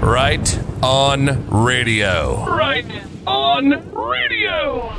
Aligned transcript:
Right 0.00 0.60
on 0.80 1.48
radio. 1.48 2.46
Right 2.46 2.86
on 3.26 3.70
radio. 3.92 4.92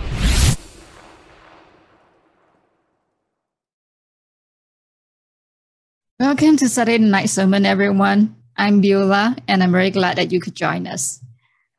Welcome 6.19 6.57
to 6.57 6.67
Saturday 6.67 6.97
Night 6.97 7.29
Sermon, 7.29 7.65
everyone. 7.65 8.35
I'm 8.57 8.81
Beulah, 8.81 9.37
and 9.47 9.63
I'm 9.63 9.71
very 9.71 9.89
glad 9.89 10.17
that 10.17 10.33
you 10.33 10.41
could 10.41 10.53
join 10.53 10.85
us. 10.85 11.21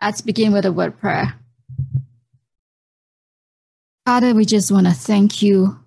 Let's 0.00 0.22
begin 0.22 0.54
with 0.54 0.64
a 0.64 0.72
word 0.72 0.98
prayer. 0.98 1.34
Father, 4.06 4.34
we 4.34 4.46
just 4.46 4.72
want 4.72 4.86
to 4.86 4.94
thank 4.94 5.42
you. 5.42 5.78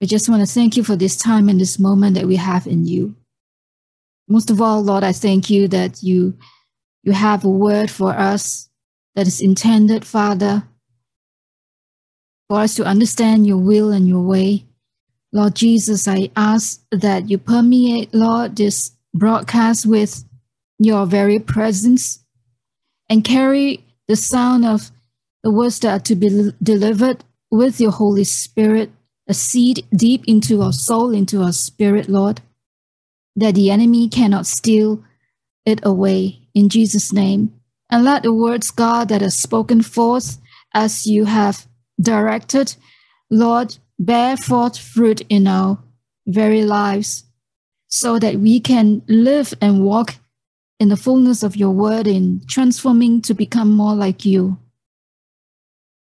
We 0.00 0.06
just 0.06 0.30
want 0.30 0.40
to 0.40 0.52
thank 0.52 0.78
you 0.78 0.82
for 0.82 0.96
this 0.96 1.18
time 1.18 1.50
and 1.50 1.60
this 1.60 1.78
moment 1.78 2.14
that 2.14 2.26
we 2.26 2.36
have 2.36 2.66
in 2.66 2.86
you. 2.86 3.16
Most 4.28 4.50
of 4.50 4.60
all, 4.60 4.82
Lord, 4.82 5.04
I 5.04 5.12
thank 5.12 5.48
you 5.48 5.68
that 5.68 6.02
you 6.02 6.36
you 7.02 7.12
have 7.12 7.44
a 7.44 7.50
word 7.50 7.90
for 7.90 8.10
us 8.10 8.68
that 9.14 9.26
is 9.26 9.40
intended, 9.40 10.04
Father, 10.04 10.64
for 12.48 12.60
us 12.60 12.74
to 12.74 12.84
understand 12.84 13.46
your 13.46 13.56
will 13.56 13.90
and 13.90 14.06
your 14.06 14.20
way. 14.20 14.66
Lord 15.32 15.56
Jesus, 15.56 16.06
I 16.06 16.30
ask 16.36 16.82
that 16.90 17.30
you 17.30 17.38
permeate, 17.38 18.12
Lord, 18.12 18.56
this 18.56 18.92
broadcast 19.14 19.86
with 19.86 20.24
your 20.78 21.06
very 21.06 21.38
presence 21.38 22.24
and 23.08 23.24
carry 23.24 23.84
the 24.06 24.16
sound 24.16 24.66
of 24.66 24.90
the 25.42 25.50
words 25.50 25.80
that 25.80 26.00
are 26.00 26.04
to 26.04 26.14
be 26.14 26.52
delivered 26.62 27.24
with 27.50 27.80
your 27.80 27.92
Holy 27.92 28.24
Spirit, 28.24 28.90
a 29.26 29.34
seed 29.34 29.86
deep 29.94 30.24
into 30.26 30.60
our 30.62 30.72
soul, 30.72 31.14
into 31.14 31.42
our 31.42 31.52
spirit, 31.52 32.08
Lord, 32.08 32.40
that 33.38 33.54
the 33.54 33.70
enemy 33.70 34.08
cannot 34.08 34.46
steal 34.46 35.04
it 35.64 35.80
away. 35.84 36.40
In 36.54 36.68
Jesus' 36.68 37.12
name. 37.12 37.52
And 37.90 38.04
let 38.04 38.22
the 38.22 38.32
words, 38.32 38.70
God, 38.70 39.08
that 39.08 39.22
are 39.22 39.30
spoken 39.30 39.80
forth 39.82 40.38
as 40.74 41.06
you 41.06 41.24
have 41.24 41.66
directed, 42.00 42.74
Lord, 43.30 43.78
bear 43.98 44.36
forth 44.36 44.76
fruit 44.76 45.22
in 45.28 45.46
our 45.46 45.78
very 46.26 46.62
lives 46.62 47.24
so 47.88 48.18
that 48.18 48.36
we 48.36 48.60
can 48.60 49.02
live 49.08 49.54
and 49.60 49.84
walk 49.84 50.16
in 50.78 50.88
the 50.88 50.96
fullness 50.96 51.42
of 51.42 51.56
your 51.56 51.70
word 51.70 52.06
in 52.06 52.42
transforming 52.48 53.22
to 53.22 53.34
become 53.34 53.70
more 53.70 53.94
like 53.94 54.24
you. 54.24 54.58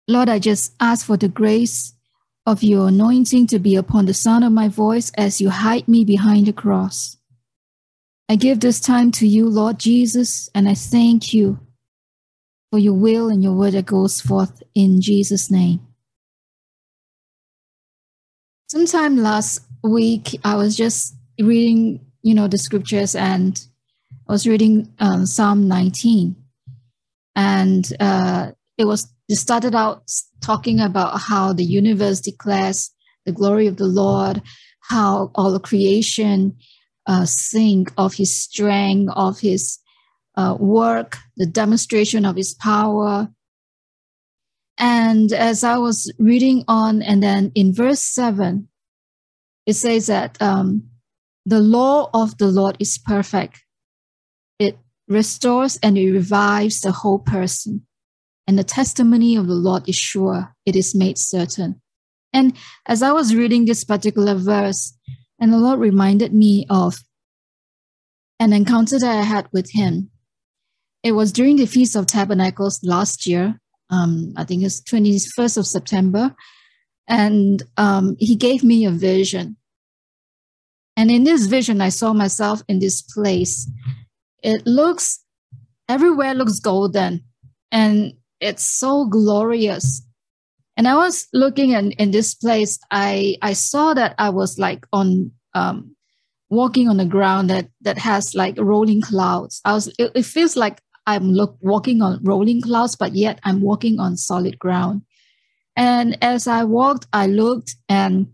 Lord, 0.06 0.28
I 0.28 0.39
just 0.39 0.75
ask 0.81 1.06
for 1.06 1.17
the 1.17 1.28
grace 1.28 1.95
of 2.45 2.62
your 2.62 2.89
anointing 2.89 3.47
to 3.48 3.59
be 3.59 3.77
upon 3.77 4.07
the 4.07 4.15
sound 4.15 4.45
of 4.45 4.53
my 4.53 4.69
voice 4.69 5.11
as 5.17 5.41
you 5.41 5.51
hide 5.51 5.87
me 5.87 6.05
behind 6.05 6.47
the 6.47 6.53
cross. 6.53 7.17
I 8.29 8.37
give 8.37 8.61
this 8.61 8.81
time 8.81 9.11
to 9.12 9.27
you, 9.27 9.49
Lord 9.49 9.79
Jesus, 9.79 10.49
and 10.55 10.69
I 10.69 10.75
thank 10.75 11.33
you 11.34 11.61
for 12.71 12.79
your 12.79 12.95
will 12.95 13.29
and 13.29 13.43
your 13.43 13.53
word 13.53 13.75
that 13.75 13.87
goes 13.87 14.21
forth 14.21 14.62
in 14.75 15.01
Jesus' 15.01 15.51
name. 15.51 15.87
Sometime 18.69 19.19
last 19.19 19.61
week, 19.83 20.41
I 20.43 20.56
was 20.56 20.75
just 20.75 21.15
reading, 21.39 22.01
you 22.23 22.34
know, 22.34 22.49
the 22.49 22.56
scriptures 22.56 23.15
and 23.15 23.62
I 24.27 24.33
was 24.33 24.47
reading 24.47 24.91
um, 24.99 25.27
Psalm 25.27 25.69
19. 25.69 26.34
And 27.37 27.93
uh, 28.01 28.53
it 28.79 28.87
was 28.87 29.12
it 29.28 29.37
started 29.37 29.75
out 29.75 30.03
talking 30.41 30.81
about 30.81 31.20
how 31.20 31.53
the 31.53 31.65
universe 31.65 32.20
declares 32.20 32.91
the 33.25 33.33
glory 33.33 33.67
of 33.67 33.77
the 33.77 33.87
Lord, 33.87 34.42
how 34.81 35.31
all 35.34 35.53
the 35.53 35.61
creation 35.61 36.56
uh, 37.06 37.25
sing 37.25 37.87
of 37.97 38.15
his 38.15 38.37
strength, 38.37 39.12
of 39.17 39.41
his 39.41 39.78
uh, 40.37 40.56
work, 40.59 41.19
the 41.37 41.47
demonstration 41.47 42.25
of 42.25 42.37
his 42.37 42.55
power. 42.55 43.28
And 44.78 45.33
as 45.33 45.62
I 45.62 45.78
was 45.78 46.12
reading 46.19 46.65
on, 46.66 47.03
and 47.03 47.22
then 47.22 47.53
in 47.54 47.72
verse 47.72 48.00
7, 48.00 48.69
it 49.66 49.75
says 49.75 50.06
that 50.06 50.41
um, 50.43 50.89
the 51.47 51.60
law 51.60 52.10
of 52.15 52.39
the 52.39 52.49
Lord 52.49 52.77
is 52.81 52.99
perfect. 52.99 53.62
It 54.59 54.78
restores 55.09 55.78
and 55.83 55.97
it 55.97 56.10
revives 56.10 56.81
the 56.81 56.93
whole 56.93 57.19
person. 57.19 57.87
And 58.47 58.58
the 58.58 58.64
testimony 58.64 59.36
of 59.36 59.47
the 59.47 59.54
Lord 59.54 59.88
is 59.88 59.97
sure, 59.97 60.54
it 60.66 60.75
is 60.75 60.94
made 60.94 61.19
certain. 61.19 61.80
And 62.32 62.56
as 62.86 63.03
I 63.03 63.12
was 63.12 63.34
reading 63.34 63.64
this 63.64 63.84
particular 63.84 64.34
verse, 64.34 64.97
and 65.38 65.53
the 65.53 65.58
Lord 65.58 65.80
reminded 65.80 66.32
me 66.32 66.66
of 66.70 67.03
an 68.41 68.53
encounter 68.53 68.98
that 68.98 69.19
I 69.19 69.22
had 69.22 69.48
with 69.53 69.70
Him. 69.72 70.10
It 71.03 71.12
was 71.12 71.32
during 71.32 71.56
the 71.56 71.66
Feast 71.66 71.97
of 71.97 72.06
Tabernacles 72.06 72.80
last 72.82 73.26
year. 73.26 73.60
Um, 73.91 74.32
I 74.36 74.44
think 74.44 74.62
it's 74.62 74.80
21st 74.82 75.59
of 75.59 75.66
September. 75.66 76.34
And 77.09 77.62
um, 77.76 78.16
He 78.19 78.36
gave 78.36 78.64
me 78.64 78.84
a 78.84 78.91
vision. 78.91 79.56
And 80.97 81.10
in 81.10 81.24
this 81.24 81.47
vision, 81.47 81.80
I 81.80 81.88
saw 81.88 82.12
myself 82.12 82.62
in 82.69 82.78
this 82.78 83.03
place. 83.03 83.70
It 84.42 84.66
looks, 84.66 85.24
everywhere 85.88 86.34
looks 86.34 86.60
golden 86.60 87.24
and 87.70 88.12
it's 88.42 88.64
so 88.64 89.06
glorious. 89.06 90.03
And 90.76 90.88
I 90.88 90.97
was 90.97 91.28
looking 91.32 91.70
in, 91.70 91.92
in 91.92 92.10
this 92.10 92.34
place, 92.34 92.78
I, 92.91 93.36
I 93.42 93.53
saw 93.53 93.94
that 93.94 94.14
I 94.19 94.30
was 94.30 94.58
like 94.58 94.86
on, 94.92 95.30
um, 95.54 95.94
walking 96.50 96.88
on 96.88 96.97
the 96.97 97.04
ground 97.04 97.50
that, 97.50 97.69
that 97.82 97.98
has 97.98 98.34
like 98.34 98.58
rolling 98.58 99.00
clouds. 99.00 99.60
I 99.64 99.75
was, 99.75 99.88
it, 99.98 100.12
it 100.14 100.25
feels 100.25 100.56
like 100.56 100.82
I'm 101.06 101.30
look, 101.30 101.56
walking 101.60 102.03
on 102.03 102.20
rolling 102.22 102.60
clouds, 102.60 102.97
but 102.97 103.14
yet 103.14 103.38
I'm 103.44 103.60
walking 103.60 104.00
on 104.00 104.16
solid 104.16 104.59
ground. 104.59 105.03
And 105.76 106.19
as 106.22 106.47
I 106.47 106.64
walked, 106.64 107.06
I 107.12 107.26
looked 107.26 107.76
and 107.88 108.28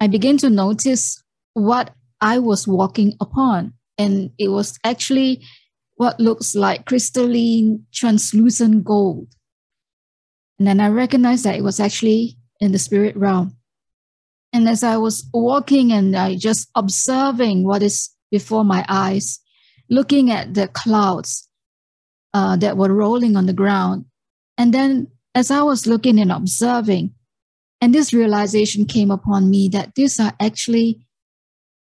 I 0.00 0.06
began 0.06 0.36
to 0.38 0.50
notice 0.50 1.22
what 1.54 1.94
I 2.20 2.38
was 2.38 2.68
walking 2.68 3.14
upon. 3.20 3.74
And 3.98 4.30
it 4.38 4.48
was 4.48 4.78
actually 4.84 5.42
what 5.96 6.20
looks 6.20 6.54
like 6.54 6.86
crystalline, 6.86 7.86
translucent 7.92 8.84
gold. 8.84 9.28
And 10.58 10.66
then 10.66 10.80
I 10.80 10.88
recognized 10.88 11.44
that 11.44 11.56
it 11.56 11.64
was 11.64 11.80
actually 11.80 12.36
in 12.60 12.72
the 12.72 12.78
spirit 12.78 13.16
realm. 13.16 13.56
And 14.52 14.68
as 14.68 14.82
I 14.82 14.96
was 14.96 15.28
walking 15.34 15.92
and 15.92 16.16
I 16.16 16.36
just 16.36 16.70
observing 16.74 17.64
what 17.64 17.82
is 17.82 18.10
before 18.30 18.64
my 18.64 18.84
eyes, 18.88 19.40
looking 19.90 20.30
at 20.30 20.54
the 20.54 20.68
clouds 20.68 21.48
uh, 22.32 22.56
that 22.56 22.76
were 22.76 22.92
rolling 22.92 23.36
on 23.36 23.46
the 23.46 23.52
ground. 23.52 24.06
And 24.58 24.72
then 24.72 25.08
as 25.34 25.50
I 25.50 25.62
was 25.62 25.86
looking 25.86 26.18
and 26.18 26.32
observing, 26.32 27.12
and 27.80 27.94
this 27.94 28.12
realization 28.12 28.86
came 28.86 29.10
upon 29.10 29.50
me 29.50 29.68
that 29.68 29.94
these 29.94 30.18
are 30.18 30.32
actually 30.40 31.06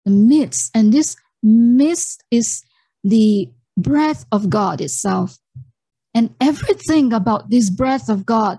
the 0.04 0.10
mist, 0.10 0.70
and 0.74 0.92
this 0.92 1.16
mist 1.42 2.22
is 2.30 2.62
the 3.04 3.48
breath 3.76 4.24
of 4.32 4.50
God 4.50 4.80
itself. 4.80 5.38
And 6.14 6.34
everything 6.40 7.12
about 7.12 7.50
this 7.50 7.70
breath 7.70 8.08
of 8.08 8.26
God 8.26 8.58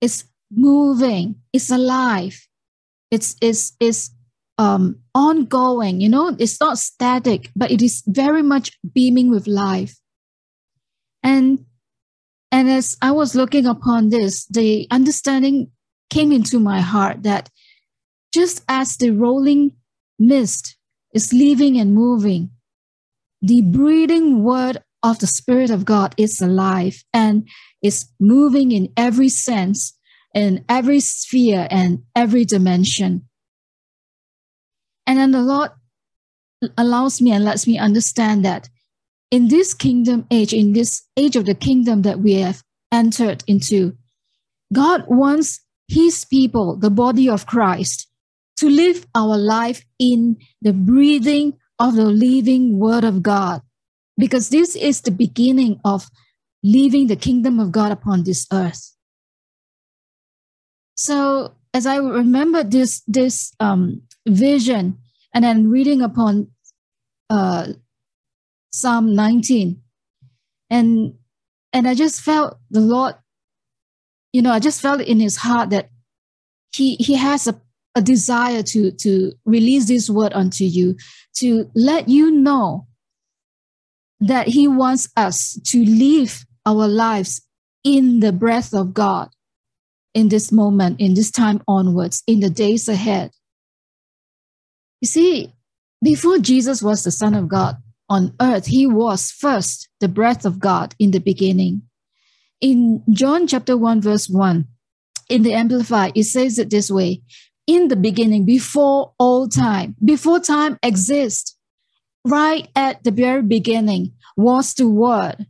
is 0.00 0.24
moving, 0.50 1.36
it's 1.52 1.70
alive, 1.70 2.48
it's, 3.10 3.36
it's, 3.40 3.76
it's 3.78 4.10
um, 4.58 5.00
ongoing, 5.14 6.00
you 6.00 6.08
know, 6.08 6.34
it's 6.38 6.60
not 6.60 6.78
static, 6.78 7.50
but 7.54 7.70
it 7.70 7.80
is 7.80 8.02
very 8.06 8.42
much 8.42 8.76
beaming 8.92 9.30
with 9.30 9.46
life. 9.46 9.96
And 11.22 11.64
and 12.52 12.68
as 12.68 12.96
I 13.00 13.12
was 13.12 13.34
looking 13.34 13.66
upon 13.66 14.08
this, 14.08 14.46
the 14.46 14.86
understanding 14.90 15.70
came 16.10 16.32
into 16.32 16.58
my 16.58 16.80
heart 16.80 17.22
that 17.22 17.48
just 18.34 18.64
as 18.68 18.96
the 18.96 19.10
rolling 19.10 19.76
mist 20.18 20.76
is 21.14 21.32
leaving 21.32 21.78
and 21.78 21.94
moving. 21.94 22.50
The 23.42 23.62
breathing 23.62 24.42
word 24.42 24.82
of 25.02 25.18
the 25.18 25.26
Spirit 25.26 25.70
of 25.70 25.84
God 25.84 26.14
is 26.16 26.40
alive 26.40 27.02
and 27.12 27.48
is 27.82 28.06
moving 28.20 28.72
in 28.72 28.92
every 28.96 29.28
sense, 29.28 29.96
in 30.34 30.64
every 30.68 31.00
sphere, 31.00 31.66
and 31.70 32.02
every 32.14 32.44
dimension. 32.44 33.26
And 35.06 35.18
then 35.18 35.30
the 35.30 35.40
Lord 35.40 35.70
allows 36.76 37.20
me 37.22 37.32
and 37.32 37.44
lets 37.44 37.66
me 37.66 37.78
understand 37.78 38.44
that 38.44 38.68
in 39.30 39.48
this 39.48 39.74
kingdom 39.74 40.26
age, 40.30 40.52
in 40.52 40.72
this 40.72 41.02
age 41.16 41.36
of 41.36 41.46
the 41.46 41.54
kingdom 41.54 42.02
that 42.02 42.20
we 42.20 42.34
have 42.34 42.62
entered 42.92 43.42
into, 43.46 43.96
God 44.72 45.04
wants 45.08 45.60
his 45.88 46.24
people, 46.24 46.76
the 46.76 46.90
body 46.90 47.28
of 47.28 47.46
Christ, 47.46 48.08
to 48.58 48.68
live 48.68 49.06
our 49.14 49.38
life 49.38 49.84
in 49.98 50.36
the 50.60 50.72
breathing 50.72 51.54
of 51.80 51.96
the 51.96 52.06
living 52.06 52.78
word 52.78 53.04
of 53.04 53.24
God, 53.24 53.62
because 54.18 54.50
this 54.50 54.76
is 54.76 55.02
the 55.02 55.12
beginning 55.12 55.80
of 55.84 56.10
leaving 56.64 57.08
the 57.08 57.16
kingdom 57.16 57.60
of 57.60 57.72
God 57.72 57.92
upon 57.92 58.24
this 58.24 58.46
earth. 58.52 58.96
So 60.96 61.54
as 61.74 61.86
I 61.86 61.96
remember 61.98 62.64
this 62.64 63.02
this 63.08 63.54
um, 63.60 64.02
vision, 64.28 64.98
and 65.34 65.44
then 65.44 65.70
reading 65.70 66.02
upon 66.02 66.48
uh, 67.30 67.68
Psalm 68.72 69.14
19, 69.14 69.76
And 70.70 71.14
and 71.72 71.88
I 71.88 71.94
just 71.94 72.20
felt 72.22 72.58
the 72.70 72.80
Lord, 72.80 73.16
you 74.32 74.42
know, 74.42 74.52
I 74.52 74.60
just 74.60 74.80
felt 74.82 75.00
in 75.00 75.20
his 75.20 75.36
heart 75.38 75.70
that 75.70 75.90
he 76.74 76.96
he 76.96 77.14
has 77.16 77.48
a, 77.48 77.60
a 77.94 78.02
desire 78.02 78.62
to 78.62 78.92
to 78.92 79.32
release 79.44 79.86
this 79.86 80.08
word 80.08 80.32
unto 80.32 80.64
you, 80.64 80.96
to 81.36 81.70
let 81.74 82.08
you 82.08 82.30
know 82.30 82.86
that 84.20 84.48
he 84.48 84.68
wants 84.68 85.08
us 85.16 85.58
to 85.66 85.84
live 85.84 86.44
our 86.66 86.86
lives 86.86 87.40
in 87.82 88.20
the 88.20 88.32
breath 88.32 88.74
of 88.74 88.92
God 88.92 89.30
in 90.14 90.28
this 90.28 90.52
moment, 90.52 91.00
in 91.00 91.14
this 91.14 91.30
time 91.30 91.62
onwards, 91.66 92.22
in 92.26 92.40
the 92.40 92.50
days 92.50 92.88
ahead. 92.88 93.30
You 95.00 95.08
see, 95.08 95.54
before 96.02 96.38
Jesus 96.38 96.82
was 96.82 97.04
the 97.04 97.10
Son 97.10 97.34
of 97.34 97.48
God 97.48 97.76
on 98.08 98.34
earth, 98.40 98.66
he 98.66 98.86
was 98.86 99.30
first 99.30 99.88
the 100.00 100.08
breath 100.08 100.44
of 100.44 100.58
God 100.58 100.94
in 100.98 101.12
the 101.12 101.20
beginning. 101.20 101.82
In 102.60 103.02
John 103.10 103.46
chapter 103.46 103.76
1, 103.76 104.02
verse 104.02 104.28
1, 104.28 104.66
in 105.30 105.42
the 105.42 105.54
Amplified, 105.54 106.12
it 106.14 106.24
says 106.24 106.58
it 106.58 106.70
this 106.70 106.90
way 106.90 107.22
In 107.70 107.86
the 107.86 107.94
beginning, 107.94 108.44
before 108.44 109.12
all 109.16 109.46
time, 109.46 109.94
before 110.04 110.40
time 110.40 110.76
exists, 110.82 111.56
right 112.24 112.68
at 112.74 113.04
the 113.04 113.12
very 113.12 113.42
beginning 113.42 114.12
was 114.36 114.74
the 114.74 114.88
Word, 114.88 115.46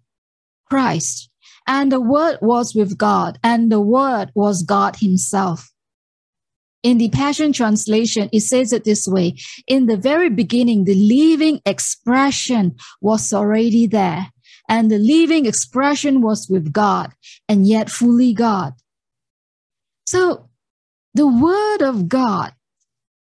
Christ. 0.68 1.30
And 1.66 1.90
the 1.90 1.98
Word 1.98 2.36
was 2.42 2.74
with 2.74 2.98
God, 2.98 3.38
and 3.42 3.72
the 3.72 3.80
Word 3.80 4.32
was 4.34 4.62
God 4.62 4.96
Himself. 4.96 5.72
In 6.82 6.98
the 6.98 7.08
Passion 7.08 7.54
Translation, 7.54 8.28
it 8.34 8.40
says 8.40 8.74
it 8.74 8.84
this 8.84 9.08
way 9.08 9.36
In 9.66 9.86
the 9.86 9.96
very 9.96 10.28
beginning, 10.28 10.84
the 10.84 10.94
living 10.94 11.62
expression 11.64 12.76
was 13.00 13.32
already 13.32 13.86
there, 13.86 14.30
and 14.68 14.90
the 14.90 14.98
living 14.98 15.46
expression 15.46 16.20
was 16.20 16.50
with 16.50 16.70
God, 16.70 17.14
and 17.48 17.66
yet 17.66 17.88
fully 17.88 18.34
God. 18.34 18.74
So, 20.04 20.49
the 21.14 21.26
Word 21.26 21.82
of 21.82 22.08
God 22.08 22.52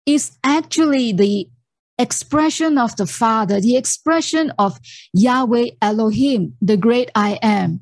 is 0.06 0.38
actually 0.44 1.14
the 1.14 1.50
expression 1.98 2.78
of 2.78 2.96
the 2.96 3.06
Father, 3.06 3.60
the 3.60 3.76
expression 3.76 4.52
of 4.58 4.80
Yahweh 5.14 5.72
Elohim, 5.82 6.56
the 6.62 6.78
great 6.78 7.12
I 7.16 7.40
am. 7.42 7.82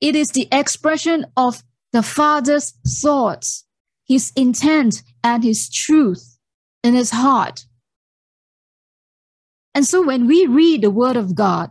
It 0.00 0.16
is 0.16 0.30
the 0.30 0.48
expression 0.50 1.26
of 1.36 1.62
the 1.92 2.02
Father's 2.02 2.74
thoughts, 2.86 3.64
his 4.06 4.32
intent, 4.34 5.02
and 5.22 5.44
his 5.44 5.70
truth 5.70 6.36
in 6.82 6.94
his 6.94 7.10
heart. 7.10 7.66
And 9.74 9.86
so 9.86 10.02
when 10.02 10.26
we 10.26 10.46
read 10.46 10.82
the 10.82 10.90
Word 10.90 11.16
of 11.16 11.34
God, 11.34 11.70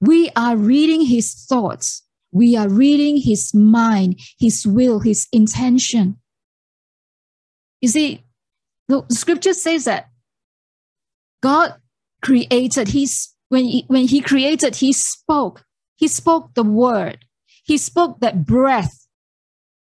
we 0.00 0.30
are 0.36 0.56
reading 0.56 1.02
his 1.02 1.34
thoughts, 1.34 2.02
we 2.30 2.56
are 2.56 2.68
reading 2.68 3.16
his 3.16 3.54
mind, 3.54 4.20
his 4.38 4.66
will, 4.66 5.00
his 5.00 5.26
intention. 5.32 6.18
You 7.80 7.88
see, 7.88 8.24
the 8.88 9.04
scripture 9.10 9.54
says 9.54 9.84
that 9.84 10.08
God 11.42 11.74
created, 12.22 12.88
He's 12.88 13.34
when 13.48 13.64
he, 13.64 13.84
when 13.88 14.06
he 14.06 14.20
created, 14.20 14.76
he 14.76 14.92
spoke. 14.92 15.64
He 15.96 16.08
spoke 16.08 16.54
the 16.54 16.62
word. 16.62 17.24
He 17.64 17.78
spoke 17.78 18.20
that 18.20 18.46
breath 18.46 19.06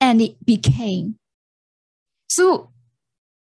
and 0.00 0.20
it 0.20 0.44
became. 0.44 1.16
So 2.28 2.70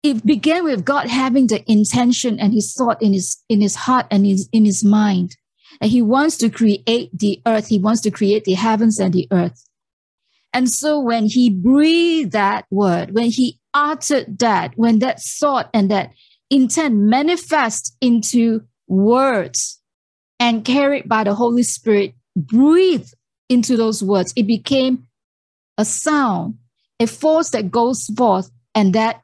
it 0.03 0.25
began 0.25 0.65
with 0.65 0.85
God 0.85 1.09
having 1.09 1.49
the 1.49 1.69
intention 1.71 2.39
and 2.39 2.53
his 2.53 2.73
thought 2.75 3.03
in 3.03 3.13
his 3.13 3.43
in 3.49 3.61
his 3.61 3.75
heart 3.75 4.07
and 4.11 4.25
his, 4.25 4.49
in 4.53 4.65
his 4.65 4.85
mind. 4.85 5.37
And 5.81 5.91
he 5.91 6.03
wants 6.03 6.37
to 6.39 6.49
create 6.49 7.11
the 7.13 7.41
earth. 7.47 7.69
He 7.69 7.79
wants 7.79 8.01
to 8.03 8.11
create 8.11 8.45
the 8.45 8.55
heavens 8.55 8.99
and 8.99 9.13
the 9.13 9.29
earth. 9.31 9.68
And 10.53 10.71
so 10.71 10.99
when 10.99 11.27
he 11.27 11.51
breathed 11.51 12.33
that 12.33 12.67
word, 12.71 13.15
when 13.15 13.31
he 13.31 13.61
uttered 13.75 14.39
that, 14.39 14.73
when 14.77 15.01
that 15.01 15.21
thought 15.21 15.69
and 15.75 15.91
that 15.91 16.13
intent 16.51 16.95
manifest 16.95 17.97
into 18.01 18.63
words 18.87 19.81
and 20.41 20.65
carried 20.65 21.09
by 21.09 21.25
the 21.25 21.35
Holy 21.35 21.63
Spirit, 21.63 22.15
breathed 22.37 23.15
into 23.49 23.77
those 23.77 24.03
words. 24.03 24.33
It 24.37 24.47
became 24.47 25.07
a 25.77 25.85
sound, 25.85 26.55
a 27.01 27.07
force 27.07 27.51
that 27.51 27.71
goes 27.71 28.07
forth, 28.17 28.51
and 28.75 28.95
that 28.95 29.23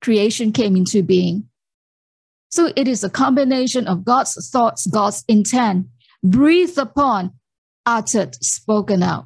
creation 0.00 0.52
came 0.52 0.76
into 0.76 1.02
being. 1.02 1.48
So 2.50 2.72
it 2.76 2.86
is 2.86 3.02
a 3.02 3.10
combination 3.10 3.86
of 3.86 4.04
God's 4.04 4.50
thoughts, 4.50 4.86
God's 4.86 5.24
intent, 5.26 5.86
breathed 6.22 6.78
upon, 6.78 7.32
uttered, 7.86 8.34
spoken 8.44 9.02
out, 9.02 9.24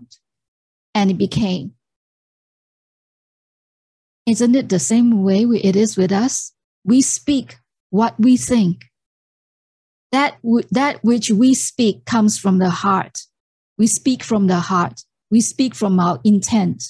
and 0.97 1.11
it 1.11 1.19
became. 1.19 1.75
Isn't 4.25 4.57
it 4.57 4.71
the 4.71 4.79
same 4.79 5.23
way 5.23 5.43
it 5.43 5.77
is 5.77 5.95
with 5.97 6.11
us? 6.11 6.53
We 6.85 7.03
speak 7.03 7.59
what 7.91 8.19
we 8.19 8.39
think. 8.39 8.87
That, 10.11 10.41
w- 10.43 10.67
that 10.71 11.05
which 11.05 11.31
we 11.31 11.53
speak 11.53 12.07
comes 12.07 12.39
from 12.39 12.59
the 12.59 12.71
heart. 12.71 13.19
We 13.77 13.87
speak 13.87 14.25
from 14.25 14.47
the 14.47 14.57
heart. 14.57 15.03
We 15.31 15.43
speak 15.43 15.75
from 15.75 16.01
our 16.01 16.19
intent. 16.25 16.83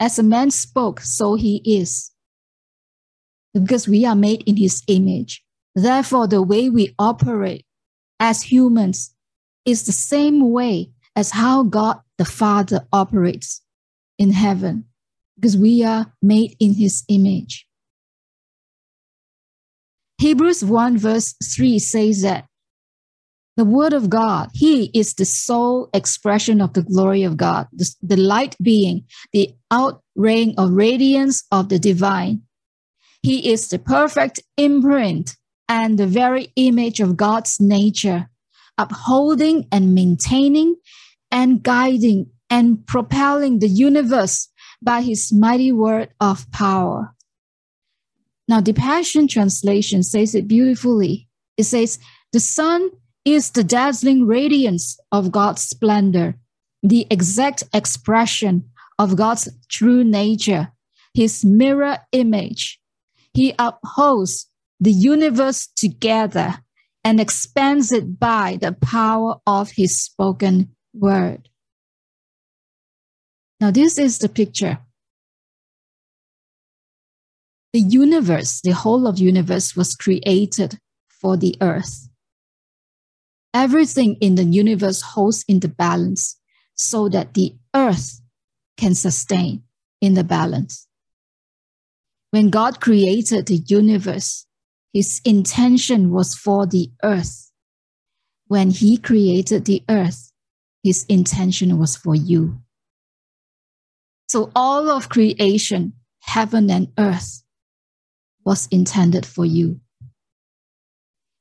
As 0.00 0.18
a 0.18 0.22
man 0.22 0.50
spoke, 0.50 1.00
so 1.00 1.34
he 1.34 1.60
is. 1.66 2.10
Because 3.52 3.86
we 3.86 4.06
are 4.06 4.16
made 4.16 4.42
in 4.48 4.56
his 4.56 4.82
image. 4.86 5.44
Therefore, 5.74 6.26
the 6.26 6.40
way 6.40 6.70
we 6.70 6.94
operate 6.98 7.66
as 8.18 8.42
humans 8.42 9.14
is 9.66 9.84
the 9.84 9.92
same 9.92 10.50
way 10.50 10.92
as 11.14 11.32
how 11.32 11.64
God 11.64 12.00
the 12.20 12.26
Father 12.26 12.86
operates 12.92 13.62
in 14.18 14.32
heaven, 14.32 14.84
because 15.36 15.56
we 15.56 15.82
are 15.82 16.12
made 16.20 16.54
in 16.60 16.74
his 16.74 17.02
image. 17.08 17.66
Hebrews 20.18 20.62
1 20.62 20.98
verse 20.98 21.34
3 21.42 21.78
says 21.78 22.20
that 22.20 22.44
the 23.56 23.64
word 23.64 23.94
of 23.94 24.10
God, 24.10 24.50
he 24.52 24.90
is 24.92 25.14
the 25.14 25.24
sole 25.24 25.88
expression 25.94 26.60
of 26.60 26.74
the 26.74 26.82
glory 26.82 27.22
of 27.22 27.38
God, 27.38 27.68
the, 27.72 27.90
the 28.02 28.18
light 28.18 28.54
being, 28.60 29.06
the 29.32 29.54
outraying 29.70 30.54
of 30.58 30.72
radiance 30.72 31.44
of 31.50 31.70
the 31.70 31.78
divine. 31.78 32.42
He 33.22 33.50
is 33.50 33.68
the 33.68 33.78
perfect 33.78 34.40
imprint 34.58 35.38
and 35.70 35.98
the 35.98 36.06
very 36.06 36.52
image 36.56 37.00
of 37.00 37.16
God's 37.16 37.58
nature, 37.60 38.28
upholding 38.76 39.66
and 39.72 39.94
maintaining 39.94 40.76
and 41.30 41.62
guiding 41.62 42.30
and 42.48 42.84
propelling 42.86 43.58
the 43.58 43.68
universe 43.68 44.48
by 44.82 45.02
his 45.02 45.32
mighty 45.32 45.72
word 45.72 46.08
of 46.20 46.50
power. 46.50 47.14
Now, 48.48 48.60
the 48.60 48.72
Passion 48.72 49.28
Translation 49.28 50.02
says 50.02 50.34
it 50.34 50.48
beautifully. 50.48 51.28
It 51.56 51.64
says, 51.64 51.98
The 52.32 52.40
Son 52.40 52.90
is 53.24 53.50
the 53.52 53.62
dazzling 53.62 54.26
radiance 54.26 54.98
of 55.12 55.30
God's 55.30 55.62
splendor, 55.62 56.36
the 56.82 57.06
exact 57.10 57.62
expression 57.72 58.68
of 58.98 59.16
God's 59.16 59.48
true 59.68 60.02
nature, 60.02 60.72
his 61.14 61.44
mirror 61.44 61.98
image. 62.12 62.80
He 63.32 63.54
upholds 63.58 64.46
the 64.80 64.92
universe 64.92 65.68
together 65.76 66.56
and 67.04 67.20
expands 67.20 67.92
it 67.92 68.18
by 68.18 68.58
the 68.60 68.72
power 68.72 69.36
of 69.46 69.72
his 69.72 70.02
spoken 70.02 70.74
word. 70.92 71.48
Now, 73.60 73.70
this 73.70 73.98
is 73.98 74.18
the 74.18 74.28
picture. 74.28 74.78
The 77.72 77.80
universe, 77.80 78.60
the 78.60 78.72
whole 78.72 79.06
of 79.06 79.18
universe 79.18 79.76
was 79.76 79.94
created 79.94 80.78
for 81.08 81.36
the 81.36 81.56
earth. 81.60 82.08
Everything 83.52 84.16
in 84.20 84.36
the 84.36 84.44
universe 84.44 85.02
holds 85.02 85.44
in 85.46 85.60
the 85.60 85.68
balance 85.68 86.36
so 86.74 87.08
that 87.08 87.34
the 87.34 87.54
earth 87.74 88.20
can 88.76 88.94
sustain 88.94 89.62
in 90.00 90.14
the 90.14 90.24
balance. 90.24 90.88
When 92.30 92.48
God 92.48 92.80
created 92.80 93.46
the 93.46 93.62
universe, 93.66 94.46
his 94.92 95.20
intention 95.24 96.10
was 96.10 96.34
for 96.34 96.66
the 96.66 96.90
earth. 97.02 97.52
When 98.46 98.70
he 98.70 98.96
created 98.96 99.64
the 99.64 99.82
earth, 99.88 100.29
his 100.82 101.04
intention 101.08 101.78
was 101.78 101.96
for 101.96 102.14
you. 102.14 102.60
So 104.28 104.50
all 104.54 104.90
of 104.90 105.08
creation, 105.08 105.94
heaven 106.20 106.70
and 106.70 106.92
earth, 106.98 107.42
was 108.44 108.68
intended 108.70 109.26
for 109.26 109.44
you. 109.44 109.80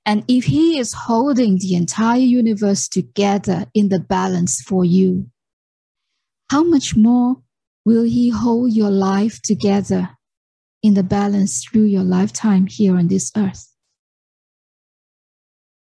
And 0.06 0.24
if 0.28 0.46
He 0.46 0.80
is 0.80 0.94
holding 0.94 1.60
the 1.60 1.76
entire 1.76 2.20
universe 2.20 2.88
together 2.88 3.68
in 3.76 3.90
the 3.90 4.00
balance 4.00 4.62
for 4.62 4.84
you, 4.84 5.30
how 6.50 6.64
much 6.64 6.96
more 6.96 7.38
will 7.86 8.04
He 8.04 8.30
hold 8.30 8.74
your 8.74 8.90
life 8.90 9.40
together 9.44 10.10
in 10.82 10.96
the 10.96 11.04
balance 11.04 11.64
through 11.64 11.84
your 11.84 12.04
lifetime 12.04 12.66
here 12.66 12.98
on 12.98 13.08
this 13.08 13.32
earth? 13.38 13.68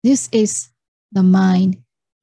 This 0.04 0.28
is 0.30 0.68
the 1.10 1.22
mind 1.22 1.78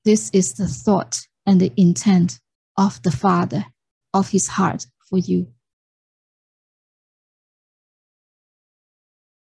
this 0.06 0.30
is 0.32 0.54
the 0.54 0.68
thought 0.68 1.20
and 1.46 1.60
the 1.60 1.74
intent 1.76 2.40
of 2.78 3.02
the 3.02 3.12
Father, 3.12 3.66
of 4.14 4.30
his 4.30 4.48
heart 4.48 4.86
for 5.10 5.18
you. 5.18 5.48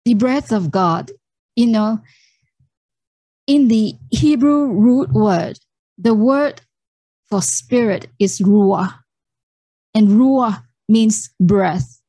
The 0.05 0.13
breath 0.13 0.51
of 0.51 0.69
God, 0.69 1.11
you 1.55 1.67
know, 1.67 2.01
in 3.47 3.67
the 3.67 3.95
Hebrew 4.11 4.71
root 4.71 5.11
word, 5.11 5.59
the 5.97 6.13
word 6.13 6.61
for 7.29 7.41
spirit 7.41 8.07
is 8.19 8.39
ruah. 8.39 8.99
And 9.95 10.09
ruah 10.09 10.63
means 10.87 11.29
breath. 11.39 12.01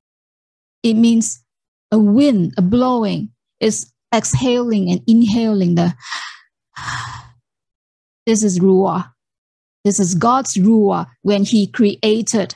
It 0.82 0.94
means 0.94 1.42
a 1.90 1.98
wind, 1.98 2.54
a 2.56 2.62
blowing. 2.62 3.30
It's 3.60 3.92
exhaling 4.14 4.90
and 4.90 5.00
inhaling 5.06 5.76
the 5.76 5.94
this 8.26 8.42
is 8.42 8.58
ruah. 8.58 9.12
This 9.84 10.00
is 10.00 10.14
God's 10.14 10.54
ruah 10.54 11.06
when 11.22 11.44
he 11.44 11.66
created. 11.66 12.54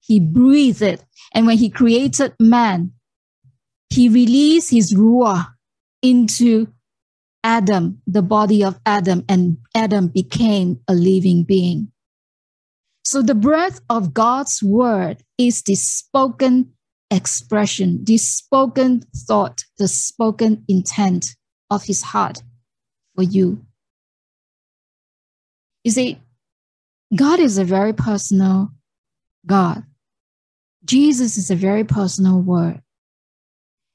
He 0.00 0.18
breathed 0.18 0.82
it. 0.82 1.04
And 1.34 1.46
when 1.46 1.58
he 1.58 1.68
created 1.68 2.34
man, 2.40 2.92
he 3.90 4.08
released 4.08 4.70
his 4.70 4.94
ruah 4.94 5.48
into 6.02 6.68
Adam, 7.44 8.00
the 8.06 8.22
body 8.22 8.64
of 8.64 8.78
Adam, 8.86 9.24
and 9.28 9.58
Adam 9.74 10.08
became 10.08 10.80
a 10.88 10.94
living 10.94 11.44
being. 11.44 11.90
So 13.04 13.22
the 13.22 13.34
breath 13.34 13.80
of 13.88 14.14
God's 14.14 14.62
word 14.62 15.22
is 15.38 15.62
the 15.62 15.74
spoken 15.74 16.72
expression, 17.10 18.04
the 18.04 18.18
spoken 18.18 19.02
thought, 19.26 19.64
the 19.78 19.88
spoken 19.88 20.64
intent 20.68 21.34
of 21.70 21.84
his 21.84 22.02
heart 22.02 22.42
for 23.16 23.22
you. 23.22 23.64
You 25.84 25.90
see, 25.90 26.18
God 27.14 27.40
is 27.40 27.58
a 27.58 27.64
very 27.64 27.92
personal 27.92 28.70
God. 29.46 29.84
Jesus 30.84 31.36
is 31.36 31.50
a 31.50 31.56
very 31.56 31.84
personal 31.84 32.40
word. 32.40 32.82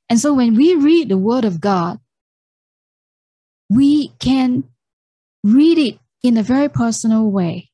And 0.09 0.19
so 0.19 0.33
when 0.33 0.55
we 0.55 0.75
read 0.75 1.09
the 1.09 1.17
word 1.17 1.45
of 1.45 1.59
God, 1.59 1.99
we 3.69 4.09
can 4.19 4.63
read 5.43 5.77
it 5.77 5.99
in 6.23 6.37
a 6.37 6.43
very 6.43 6.69
personal 6.69 7.29
way 7.29 7.69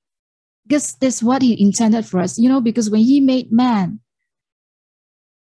because 0.68 0.94
that's 0.96 1.24
what 1.24 1.42
he 1.42 1.62
intended 1.62 2.06
for 2.06 2.20
us 2.20 2.38
you 2.38 2.50
know 2.50 2.62
because 2.62 2.90
when 2.90 3.02
he 3.02 3.20
made 3.20 3.52
man 3.52 4.00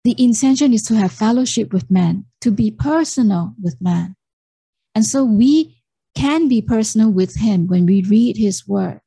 the 0.03 0.15
intention 0.21 0.73
is 0.73 0.83
to 0.83 0.95
have 0.95 1.11
fellowship 1.11 1.71
with 1.71 1.89
man 1.89 2.25
to 2.41 2.51
be 2.51 2.69
personal 2.69 3.53
with 3.61 3.75
man 3.79 4.15
and 4.93 5.05
so 5.05 5.23
we 5.23 5.76
can 6.17 6.47
be 6.47 6.63
personal 6.63 7.11
with 7.11 7.35
him 7.35 7.67
when 7.67 7.85
we 7.85 8.01
read 8.01 8.37
his 8.37 8.67
word. 8.67 8.99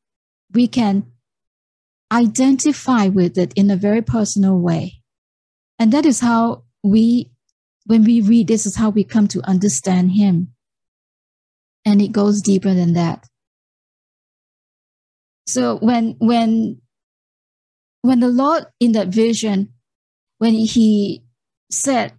We 0.55 0.69
can 0.69 1.11
identify 2.13 3.09
with 3.09 3.37
it 3.37 3.53
in 3.55 3.69
a 3.69 3.77
very 3.77 4.01
personal 4.01 4.57
way. 4.57 5.03
And 5.81 5.93
that 5.93 6.07
is 6.07 6.21
how 6.21 6.63
we 6.85 7.33
when 7.87 8.05
we 8.05 8.21
read 8.21 8.47
this 8.47 8.65
is 8.65 8.77
how 8.77 8.91
we 8.91 9.03
come 9.03 9.27
to 9.29 9.43
understand 9.43 10.13
him. 10.13 10.53
And 11.85 12.01
it 12.01 12.13
goes 12.13 12.43
deeper 12.43 12.75
than 12.75 12.93
that. 12.93 13.27
So 15.49 15.79
when 15.79 16.15
when 16.21 16.81
when 18.03 18.21
the 18.21 18.29
lord 18.29 18.67
in 18.79 18.93
that 18.93 19.09
vision 19.09 19.73
when 20.39 20.55
he 20.55 21.25
said 21.73 22.13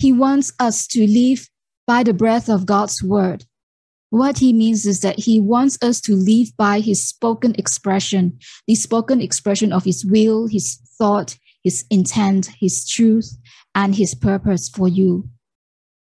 he 0.00 0.12
wants 0.12 0.52
us 0.58 0.88
to 0.88 1.06
live 1.06 1.48
by 1.86 2.02
the 2.02 2.12
breath 2.12 2.48
of 2.48 2.66
god's 2.66 3.02
word 3.02 3.46
what 4.16 4.38
he 4.38 4.52
means 4.52 4.86
is 4.86 5.00
that 5.00 5.18
he 5.18 5.40
wants 5.40 5.78
us 5.82 6.00
to 6.00 6.14
live 6.14 6.48
by 6.56 6.80
his 6.80 7.06
spoken 7.06 7.54
expression 7.56 8.38
the 8.66 8.74
spoken 8.74 9.20
expression 9.20 9.72
of 9.72 9.84
his 9.84 10.04
will 10.04 10.46
his 10.46 10.76
thought 10.98 11.36
his 11.62 11.84
intent 11.90 12.50
his 12.60 12.88
truth 12.88 13.36
and 13.74 13.96
his 13.96 14.14
purpose 14.14 14.68
for 14.68 14.88
you 14.88 15.28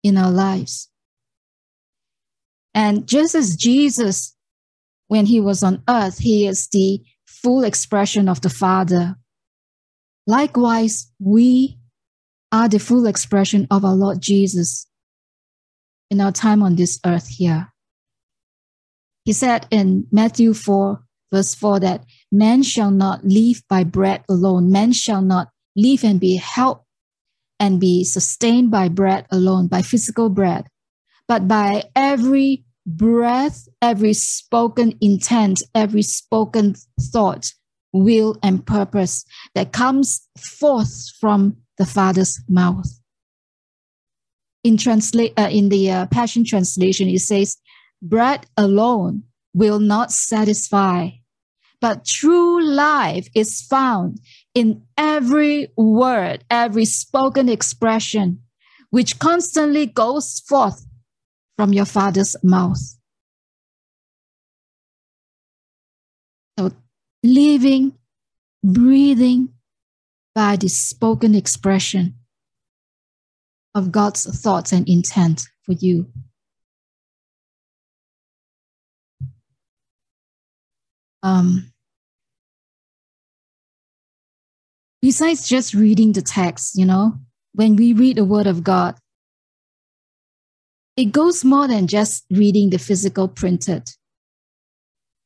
in 0.02 0.16
our 0.16 0.30
lives 0.30 0.88
and 2.78 3.08
just 3.08 3.34
as 3.34 3.56
Jesus, 3.56 4.36
when 5.08 5.26
he 5.26 5.40
was 5.40 5.64
on 5.64 5.82
earth, 5.88 6.18
he 6.18 6.46
is 6.46 6.68
the 6.68 7.02
full 7.26 7.64
expression 7.64 8.28
of 8.28 8.40
the 8.40 8.50
Father. 8.50 9.16
Likewise, 10.28 11.10
we 11.18 11.76
are 12.52 12.68
the 12.68 12.78
full 12.78 13.06
expression 13.06 13.66
of 13.70 13.84
our 13.84 13.96
Lord 13.96 14.20
Jesus 14.20 14.86
in 16.08 16.20
our 16.20 16.30
time 16.30 16.62
on 16.62 16.76
this 16.76 17.00
earth 17.04 17.26
here. 17.26 17.72
He 19.28 19.34
said 19.34 19.66
in 19.70 20.06
Matthew 20.10 20.54
4, 20.54 21.02
verse 21.30 21.54
4, 21.54 21.80
that 21.80 22.02
man 22.32 22.62
shall 22.62 22.90
not 22.90 23.26
live 23.26 23.62
by 23.68 23.84
bread 23.84 24.24
alone. 24.26 24.72
Man 24.72 24.90
shall 24.92 25.20
not 25.20 25.50
live 25.76 26.02
and 26.02 26.18
be 26.18 26.36
helped 26.36 26.86
and 27.60 27.78
be 27.78 28.04
sustained 28.04 28.70
by 28.70 28.88
bread 28.88 29.26
alone, 29.30 29.66
by 29.66 29.82
physical 29.82 30.30
bread, 30.30 30.66
but 31.26 31.46
by 31.46 31.84
every 31.94 32.64
breath, 32.86 33.68
every 33.82 34.14
spoken 34.14 34.96
intent, 35.02 35.62
every 35.74 36.00
spoken 36.00 36.76
thought, 36.98 37.52
will, 37.92 38.34
and 38.42 38.64
purpose 38.64 39.26
that 39.54 39.74
comes 39.74 40.26
forth 40.38 41.04
from 41.20 41.54
the 41.76 41.84
Father's 41.84 42.40
mouth. 42.48 42.88
In, 44.64 44.78
translate, 44.78 45.38
uh, 45.38 45.50
in 45.50 45.68
the 45.68 45.90
uh, 45.90 46.06
Passion 46.06 46.46
Translation, 46.46 47.08
it 47.08 47.20
says, 47.20 47.58
Bread 48.00 48.46
alone 48.56 49.24
will 49.54 49.80
not 49.80 50.12
satisfy, 50.12 51.10
but 51.80 52.04
true 52.04 52.62
life 52.64 53.28
is 53.34 53.60
found 53.62 54.20
in 54.54 54.82
every 54.96 55.68
word, 55.76 56.44
every 56.50 56.84
spoken 56.84 57.48
expression, 57.48 58.42
which 58.90 59.18
constantly 59.18 59.86
goes 59.86 60.40
forth 60.40 60.86
from 61.56 61.72
your 61.72 61.84
father's 61.84 62.36
mouth. 62.42 62.96
So, 66.58 66.72
living, 67.22 67.94
breathing 68.62 69.50
by 70.34 70.56
the 70.56 70.68
spoken 70.68 71.34
expression 71.34 72.14
of 73.74 73.90
God's 73.90 74.24
thoughts 74.40 74.72
and 74.72 74.88
intent 74.88 75.42
for 75.62 75.72
you. 75.72 76.06
Um, 81.22 81.72
besides 85.02 85.48
just 85.48 85.74
reading 85.74 86.12
the 86.12 86.22
text, 86.22 86.78
you 86.78 86.84
know, 86.84 87.14
when 87.52 87.76
we 87.76 87.92
read 87.92 88.16
the 88.16 88.24
Word 88.24 88.46
of 88.46 88.62
God, 88.62 88.96
it 90.98 91.12
goes 91.12 91.44
more 91.44 91.68
than 91.68 91.86
just 91.86 92.24
reading 92.28 92.70
the 92.70 92.78
physical 92.78 93.28
printed. 93.28 93.88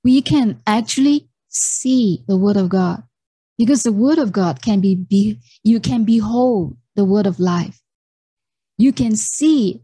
We 0.04 0.20
can 0.20 0.60
actually 0.66 1.30
see 1.48 2.24
the 2.28 2.36
word 2.36 2.58
of 2.58 2.68
God 2.68 3.04
because 3.56 3.82
the 3.82 3.92
word 3.92 4.18
of 4.18 4.32
God 4.32 4.60
can 4.60 4.80
be, 4.80 4.94
be 4.94 5.38
you 5.64 5.80
can 5.80 6.04
behold 6.04 6.76
the 6.94 7.06
word 7.06 7.26
of 7.26 7.40
life. 7.40 7.80
You 8.76 8.92
can 8.92 9.16
see 9.16 9.82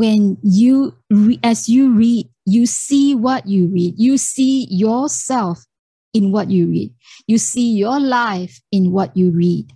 when 0.00 0.38
you 0.42 0.96
re, 1.10 1.38
as 1.42 1.68
you 1.68 1.92
read, 1.92 2.26
you 2.46 2.64
see 2.64 3.14
what 3.14 3.46
you 3.46 3.66
read. 3.66 3.92
You 3.98 4.16
see 4.16 4.66
yourself 4.70 5.62
in 6.14 6.32
what 6.32 6.50
you 6.50 6.68
read. 6.68 6.94
You 7.26 7.36
see 7.36 7.76
your 7.76 8.00
life 8.00 8.62
in 8.72 8.92
what 8.92 9.14
you 9.14 9.30
read. 9.30 9.70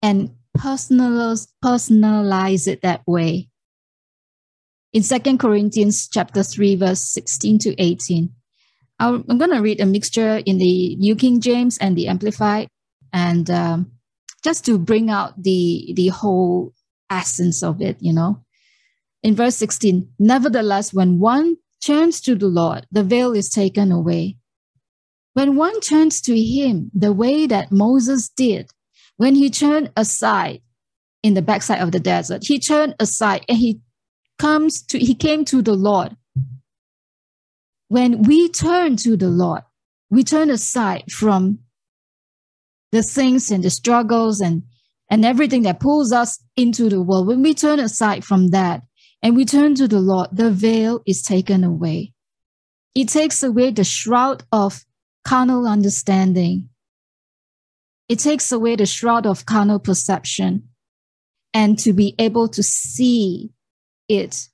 And 0.00 0.30
personalize, 0.56 1.48
personalize 1.62 2.66
it 2.66 2.80
that 2.80 3.02
way 3.06 3.50
in 4.94 5.02
Second 5.02 5.36
Corinthians 5.36 6.08
chapter 6.08 6.42
3, 6.42 6.76
verse 6.76 7.04
16 7.12 7.58
to 7.58 7.82
18. 7.82 8.30
I'm 9.00 9.22
going 9.26 9.50
to 9.50 9.60
read 9.60 9.82
a 9.82 9.86
mixture 9.86 10.40
in 10.46 10.56
the 10.56 10.96
New 10.96 11.14
King 11.14 11.42
James 11.42 11.76
and 11.76 11.94
the 11.94 12.08
Amplified, 12.08 12.68
and 13.12 13.50
um, 13.50 13.92
just 14.42 14.64
to 14.64 14.78
bring 14.78 15.10
out 15.10 15.42
the 15.42 15.92
the 15.94 16.08
whole 16.08 16.72
essence 17.10 17.62
of 17.62 17.82
it, 17.82 17.98
you 18.00 18.14
know. 18.14 18.43
In 19.24 19.34
verse 19.34 19.56
16, 19.56 20.06
nevertheless, 20.18 20.92
when 20.92 21.18
one 21.18 21.56
turns 21.84 22.20
to 22.20 22.34
the 22.34 22.46
Lord, 22.46 22.86
the 22.92 23.02
veil 23.02 23.32
is 23.32 23.48
taken 23.48 23.90
away. 23.90 24.36
When 25.32 25.56
one 25.56 25.80
turns 25.80 26.20
to 26.22 26.38
Him, 26.38 26.90
the 26.94 27.12
way 27.12 27.46
that 27.46 27.72
Moses 27.72 28.28
did, 28.28 28.70
when 29.16 29.34
he 29.34 29.48
turned 29.48 29.90
aside 29.96 30.60
in 31.22 31.32
the 31.34 31.42
backside 31.42 31.80
of 31.80 31.90
the 31.90 32.00
desert, 32.00 32.44
he 32.44 32.58
turned 32.58 32.94
aside 33.00 33.46
and 33.48 33.56
he 33.56 33.80
comes 34.38 34.82
to 34.82 34.98
he 34.98 35.14
came 35.14 35.44
to 35.46 35.62
the 35.62 35.74
Lord. 35.74 36.16
When 37.88 38.22
we 38.22 38.48
turn 38.50 38.96
to 38.96 39.16
the 39.16 39.28
Lord, 39.28 39.62
we 40.10 40.22
turn 40.22 40.50
aside 40.50 41.10
from 41.10 41.60
the 42.92 43.02
things 43.02 43.50
and 43.50 43.64
the 43.64 43.70
struggles 43.70 44.40
and 44.40 44.64
and 45.08 45.24
everything 45.24 45.62
that 45.62 45.80
pulls 45.80 46.12
us 46.12 46.42
into 46.56 46.88
the 46.88 47.00
world. 47.00 47.26
When 47.26 47.42
we 47.42 47.54
turn 47.54 47.78
aside 47.78 48.24
from 48.24 48.48
that 48.48 48.82
and 49.24 49.34
we 49.34 49.46
turn 49.46 49.74
to 49.76 49.88
the 49.88 50.00
Lord, 50.00 50.28
the 50.32 50.50
veil 50.50 51.02
is 51.06 51.22
taken 51.22 51.64
away. 51.64 52.12
It 52.94 53.08
takes 53.08 53.42
away 53.42 53.70
the 53.70 53.82
shroud 53.82 54.42
of 54.52 54.84
carnal 55.26 55.66
understanding. 55.66 56.68
It 58.06 58.18
takes 58.18 58.52
away 58.52 58.76
the 58.76 58.84
shroud 58.84 59.26
of 59.26 59.46
carnal 59.46 59.78
perception 59.78 60.68
and 61.54 61.78
to 61.78 61.94
be 61.94 62.14
able 62.18 62.48
to 62.48 62.62
see 62.62 63.50
it 64.10 64.48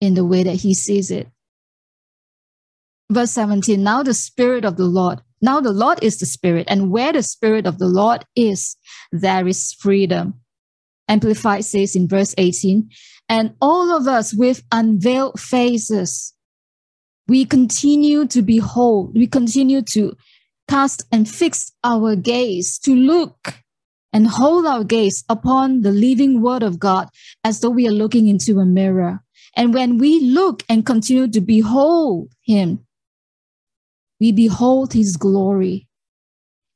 in 0.00 0.14
the 0.14 0.24
way 0.24 0.42
that 0.42 0.56
he 0.56 0.72
sees 0.72 1.10
it. 1.10 1.28
Verse 3.10 3.32
17 3.32 3.82
Now 3.82 4.02
the 4.02 4.14
Spirit 4.14 4.64
of 4.64 4.78
the 4.78 4.86
Lord, 4.86 5.20
now 5.42 5.60
the 5.60 5.70
Lord 5.70 6.02
is 6.02 6.18
the 6.18 6.26
Spirit, 6.26 6.66
and 6.70 6.90
where 6.90 7.12
the 7.12 7.22
Spirit 7.22 7.66
of 7.66 7.78
the 7.78 7.88
Lord 7.88 8.24
is, 8.34 8.74
there 9.12 9.46
is 9.46 9.74
freedom. 9.74 10.40
Amplified 11.08 11.64
says 11.64 11.94
in 11.94 12.08
verse 12.08 12.34
18, 12.38 12.90
and 13.28 13.54
all 13.60 13.94
of 13.96 14.06
us 14.06 14.34
with 14.34 14.62
unveiled 14.72 15.38
faces, 15.38 16.34
we 17.26 17.44
continue 17.44 18.26
to 18.26 18.42
behold, 18.42 19.14
we 19.14 19.26
continue 19.26 19.82
to 19.92 20.16
cast 20.68 21.02
and 21.12 21.28
fix 21.28 21.72
our 21.84 22.16
gaze, 22.16 22.78
to 22.78 22.94
look 22.94 23.54
and 24.12 24.26
hold 24.26 24.66
our 24.66 24.84
gaze 24.84 25.24
upon 25.28 25.82
the 25.82 25.92
living 25.92 26.40
word 26.40 26.62
of 26.62 26.78
God 26.78 27.08
as 27.44 27.60
though 27.60 27.70
we 27.70 27.86
are 27.86 27.92
looking 27.92 28.28
into 28.28 28.58
a 28.58 28.64
mirror. 28.64 29.20
And 29.54 29.74
when 29.74 29.98
we 29.98 30.20
look 30.20 30.62
and 30.68 30.86
continue 30.86 31.28
to 31.28 31.40
behold 31.40 32.32
him, 32.42 32.86
we 34.20 34.32
behold 34.32 34.92
his 34.92 35.16
glory. 35.16 35.86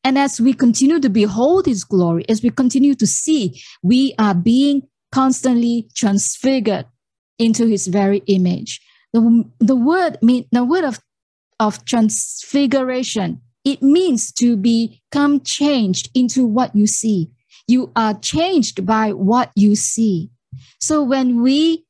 And 0.04 0.18
as 0.18 0.40
we 0.40 0.52
continue 0.52 1.00
to 1.00 1.08
behold 1.08 1.66
his 1.66 1.84
glory, 1.84 2.24
as 2.28 2.42
we 2.42 2.50
continue 2.50 2.94
to 2.96 3.06
see, 3.06 3.62
we 3.82 4.14
are 4.18 4.34
being 4.34 4.82
constantly 5.12 5.88
transfigured 5.94 6.86
into 7.38 7.66
his 7.66 7.86
very 7.86 8.18
image. 8.26 8.80
The, 9.12 9.44
the 9.60 9.76
word 9.76 10.18
mean 10.22 10.46
the 10.50 10.64
word 10.64 10.84
of, 10.84 11.00
of 11.60 11.84
transfiguration, 11.84 13.40
it 13.64 13.82
means 13.82 14.32
to 14.32 14.56
become 14.56 15.40
changed 15.40 16.10
into 16.14 16.46
what 16.46 16.74
you 16.74 16.86
see. 16.86 17.30
You 17.68 17.92
are 17.94 18.14
changed 18.14 18.84
by 18.84 19.12
what 19.12 19.52
you 19.54 19.76
see. 19.76 20.30
So 20.80 21.02
when 21.02 21.42
we 21.42 21.84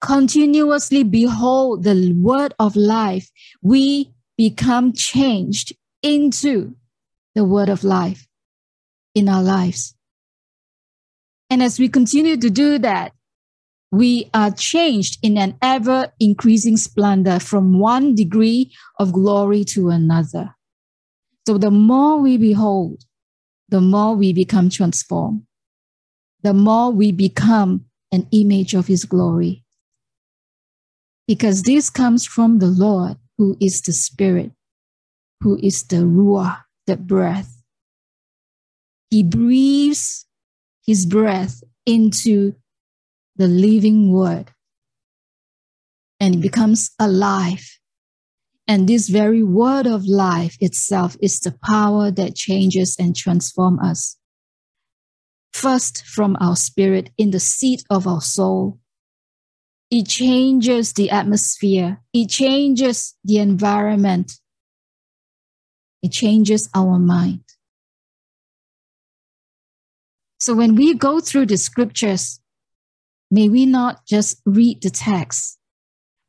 continuously 0.00 1.02
behold 1.02 1.82
the 1.82 2.12
word 2.16 2.54
of 2.58 2.76
life, 2.76 3.30
we 3.62 4.12
become 4.36 4.92
changed 4.92 5.74
into 6.02 6.76
the 7.34 7.44
word 7.44 7.68
of 7.68 7.82
life 7.82 8.28
in 9.14 9.28
our 9.28 9.42
lives. 9.42 9.94
And 11.50 11.62
as 11.62 11.78
we 11.78 11.88
continue 11.88 12.36
to 12.36 12.50
do 12.50 12.78
that, 12.78 13.12
we 13.90 14.28
are 14.34 14.50
changed 14.50 15.18
in 15.22 15.38
an 15.38 15.56
ever 15.62 16.12
increasing 16.20 16.76
splendor 16.76 17.40
from 17.40 17.78
one 17.78 18.14
degree 18.14 18.70
of 18.98 19.12
glory 19.12 19.64
to 19.64 19.88
another. 19.88 20.54
So 21.46 21.56
the 21.56 21.70
more 21.70 22.18
we 22.18 22.36
behold, 22.36 23.04
the 23.70 23.80
more 23.80 24.14
we 24.14 24.34
become 24.34 24.68
transformed, 24.68 25.42
the 26.42 26.52
more 26.52 26.90
we 26.90 27.12
become 27.12 27.86
an 28.12 28.26
image 28.30 28.74
of 28.74 28.86
his 28.86 29.04
glory. 29.04 29.64
Because 31.26 31.62
this 31.62 31.88
comes 31.90 32.26
from 32.26 32.58
the 32.58 32.66
Lord, 32.66 33.16
who 33.38 33.56
is 33.60 33.80
the 33.82 33.92
Spirit, 33.92 34.52
who 35.40 35.58
is 35.62 35.84
the 35.84 36.04
Ruah, 36.04 36.64
the 36.86 36.96
breath. 36.96 37.62
He 39.10 39.22
breathes 39.22 40.26
his 40.88 41.04
breath 41.04 41.62
into 41.84 42.54
the 43.36 43.46
living 43.46 44.10
word 44.10 44.50
and 46.18 46.36
it 46.36 46.40
becomes 46.40 46.92
alive. 46.98 47.78
And 48.66 48.88
this 48.88 49.10
very 49.10 49.42
word 49.42 49.86
of 49.86 50.06
life 50.06 50.56
itself 50.62 51.14
is 51.20 51.40
the 51.40 51.54
power 51.62 52.10
that 52.12 52.34
changes 52.34 52.96
and 52.98 53.14
transforms 53.14 53.80
us. 53.82 54.16
First, 55.52 56.06
from 56.06 56.38
our 56.40 56.56
spirit 56.56 57.10
in 57.18 57.32
the 57.32 57.40
seat 57.40 57.84
of 57.90 58.06
our 58.06 58.22
soul. 58.22 58.78
It 59.90 60.08
changes 60.08 60.94
the 60.94 61.10
atmosphere. 61.10 62.00
It 62.14 62.30
changes 62.30 63.14
the 63.22 63.40
environment. 63.40 64.32
It 66.02 66.12
changes 66.12 66.70
our 66.74 66.98
mind. 66.98 67.44
So 70.48 70.54
when 70.54 70.76
we 70.76 70.94
go 70.94 71.20
through 71.20 71.44
the 71.44 71.58
scriptures, 71.58 72.40
may 73.30 73.50
we 73.50 73.66
not 73.66 74.06
just 74.06 74.40
read 74.46 74.80
the 74.80 74.88
text, 74.88 75.58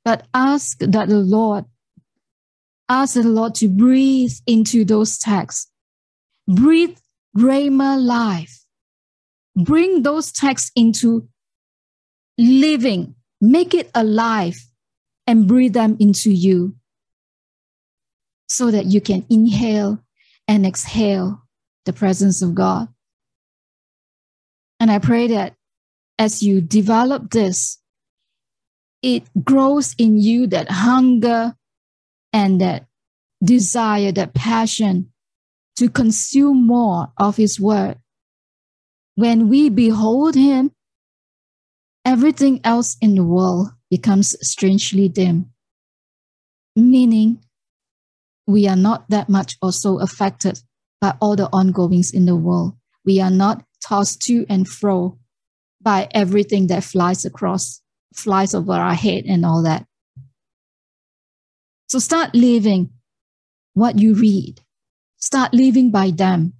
but 0.04 0.28
ask 0.34 0.78
that 0.80 1.08
the 1.08 1.20
Lord, 1.20 1.64
ask 2.90 3.14
the 3.14 3.24
Lord 3.24 3.56
to 3.56 3.70
breathe 3.70 4.34
into 4.46 4.84
those 4.84 5.18
texts. 5.18 5.72
Breathe 6.50 6.98
Rhema 7.34 7.98
life. 7.98 8.66
Bring 9.56 10.04
those 10.04 10.34
texts 10.34 10.70
into 10.76 11.30
living, 12.38 13.16
make 13.40 13.74
it 13.74 13.90
alive, 13.96 14.60
and 15.28 15.48
breathe 15.48 15.72
them 15.72 15.96
into 15.98 16.30
you 16.30 16.76
so 18.50 18.70
that 18.70 18.88
you 18.88 19.00
can 19.00 19.26
inhale 19.30 20.04
and 20.46 20.66
exhale 20.66 21.42
the 21.86 21.94
presence 21.94 22.42
of 22.42 22.54
God. 22.54 22.90
And 24.80 24.90
I 24.90 25.00
pray 25.00 25.28
that 25.28 25.56
as 26.18 26.42
you 26.42 26.62
develop 26.62 27.32
this, 27.32 27.80
it 29.02 29.24
grows 29.44 29.96
in 29.98 30.18
you 30.18 30.48
that 30.48 30.70
hunger 30.70 31.56
and 32.34 32.60
that 32.62 32.86
desire, 33.44 34.12
that 34.12 34.34
passion 34.34 35.12
to 35.78 35.90
consume 35.90 36.68
more 36.68 37.12
of 37.18 37.38
His 37.38 37.60
Word. 37.60 37.98
When 39.16 39.50
we 39.50 39.70
behold 39.70 40.36
Him, 40.36 40.72
everything 42.06 42.60
else 42.64 42.98
in 43.02 43.16
the 43.16 43.24
world 43.24 43.70
becomes 43.90 44.36
strangely 44.46 45.08
dim, 45.10 45.52
meaning 46.76 47.40
we 48.46 48.68
are 48.68 48.76
not 48.76 49.10
that 49.10 49.30
much 49.30 49.58
also 49.62 50.00
affected 50.00 50.62
by 51.00 51.16
all 51.22 51.36
the 51.36 51.50
ongoings 51.54 52.12
in 52.12 52.26
the 52.26 52.36
world. 52.36 52.74
We 53.06 53.22
are 53.22 53.32
not 53.32 53.64
tossed 53.86 54.22
to 54.24 54.46
and 54.50 54.68
fro 54.68 55.18
by 55.82 56.08
everything 56.12 56.68
that 56.68 56.84
flies 56.84 57.26
across, 57.26 57.82
flies 58.14 58.54
over 58.54 58.74
our 58.74 58.94
head 58.94 59.26
and 59.26 59.46
all 59.46 59.64
that. 59.64 59.86
So 61.88 62.00
start 62.00 62.36
living 62.36 62.92
what 63.74 63.98
you 63.98 64.14
read. 64.14 64.62
Start 65.18 65.54
living 65.54 65.92
by 65.92 66.12
them. 66.12 66.54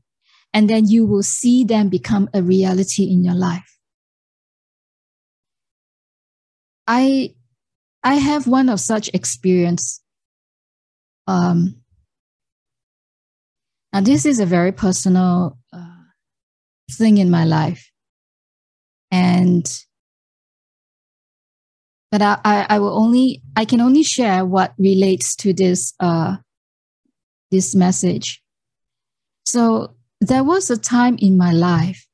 And 0.54 0.70
then 0.70 0.88
you 0.88 1.06
will 1.06 1.24
see 1.24 1.64
them 1.64 1.90
become 1.90 2.30
a 2.34 2.42
reality 2.42 3.04
in 3.12 3.24
your 3.24 3.36
life. 3.36 3.78
I, 6.88 7.36
I 8.04 8.16
have 8.16 8.48
one 8.48 8.68
of 8.68 8.80
such 8.80 9.10
experience. 9.14 10.02
Um, 11.28 11.82
now, 13.94 14.02
this 14.02 14.26
is 14.26 14.40
a 14.40 14.46
very 14.46 14.72
personal 14.72 15.58
uh, 15.74 15.89
thing 16.90 17.18
in 17.18 17.30
my 17.30 17.46
life. 17.46 17.92
And 19.12 19.66
but 22.12 22.22
I, 22.22 22.40
I, 22.44 22.66
I 22.70 22.80
will 22.80 22.98
only 22.98 23.42
I 23.56 23.66
can 23.66 23.82
only 23.82 24.04
share 24.04 24.46
what 24.46 24.74
relates 24.78 25.36
to 25.38 25.54
this 25.54 25.94
uh 26.00 26.38
this 27.52 27.76
message. 27.76 28.42
So 29.46 29.96
there 30.22 30.44
was 30.44 30.70
a 30.70 30.78
time 30.78 31.18
in 31.20 31.38
my 31.38 31.52
life 31.52 32.08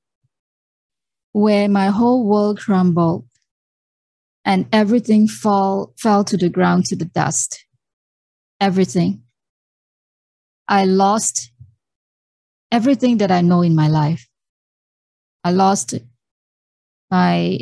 where 1.33 1.67
my 1.67 1.87
whole 1.87 2.25
world 2.25 2.59
crumbled 2.59 3.25
and 4.45 4.67
everything 4.71 5.27
fall 5.27 5.93
fell 5.97 6.23
to 6.23 6.37
the 6.37 6.49
ground 6.49 6.85
to 6.85 6.95
the 6.95 7.05
dust. 7.05 7.65
Everything. 8.61 9.23
I 10.67 10.85
lost 10.85 11.51
everything 12.71 13.17
that 13.17 13.31
I 13.31 13.41
know 13.41 13.61
in 13.61 13.75
my 13.75 13.87
life. 13.87 14.27
I 15.45 15.51
lost 15.51 15.93
my 17.11 17.59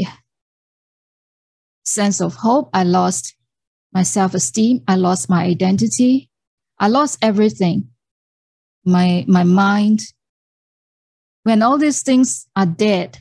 sense 1.83 2.21
of 2.21 2.35
hope. 2.35 2.69
I 2.73 2.83
lost 2.83 3.35
my 3.93 4.03
self 4.03 4.33
esteem. 4.33 4.81
I 4.87 4.95
lost 4.95 5.29
my 5.29 5.43
identity. 5.43 6.29
I 6.79 6.87
lost 6.87 7.19
everything. 7.21 7.89
My, 8.85 9.25
my 9.27 9.43
mind. 9.43 9.99
When 11.43 11.61
all 11.61 11.77
these 11.77 12.03
things 12.03 12.47
are 12.55 12.65
dead, 12.65 13.19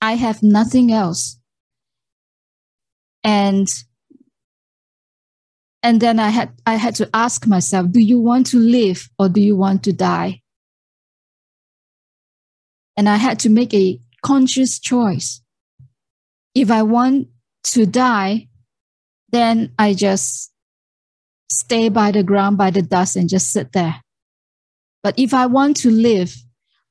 I 0.00 0.12
have 0.12 0.40
nothing 0.40 0.92
else. 0.92 1.40
And 3.24 3.66
and 5.82 6.00
then 6.00 6.20
I 6.20 6.28
had 6.28 6.52
I 6.64 6.76
had 6.76 6.94
to 6.96 7.10
ask 7.12 7.44
myself, 7.44 7.90
do 7.90 8.00
you 8.00 8.20
want 8.20 8.46
to 8.48 8.58
live 8.58 9.08
or 9.18 9.28
do 9.28 9.40
you 9.40 9.56
want 9.56 9.82
to 9.84 9.92
die? 9.92 10.42
And 12.96 13.08
I 13.08 13.16
had 13.16 13.38
to 13.40 13.50
make 13.50 13.74
a 13.74 14.00
conscious 14.22 14.78
choice. 14.78 15.40
If 16.54 16.70
I 16.70 16.82
want 16.82 17.28
to 17.64 17.86
die, 17.86 18.48
then 19.30 19.72
I 19.78 19.94
just 19.94 20.52
stay 21.50 21.88
by 21.88 22.10
the 22.10 22.22
ground, 22.22 22.56
by 22.56 22.70
the 22.70 22.82
dust, 22.82 23.16
and 23.16 23.28
just 23.28 23.50
sit 23.50 23.72
there. 23.72 24.00
But 25.02 25.18
if 25.18 25.34
I 25.34 25.46
want 25.46 25.76
to 25.78 25.90
live, 25.90 26.34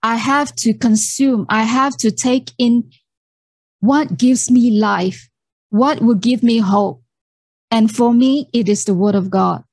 I 0.04 0.18
have 0.18 0.56
to 0.58 0.74
consume, 0.74 1.46
I 1.50 1.64
have 1.64 1.98
to 1.98 2.12
take 2.12 2.52
in 2.58 2.92
what 3.80 4.18
gives 4.18 4.52
me 4.52 4.72
life, 4.72 5.30
what 5.70 6.02
will 6.02 6.16
give 6.16 6.44
me 6.44 6.60
hope. 6.60 7.02
And 7.72 7.94
for 7.94 8.14
me, 8.14 8.50
it 8.54 8.70
is 8.70 8.86
the 8.86 8.94
word 8.94 9.16
of 9.16 9.30
God. 9.30 9.64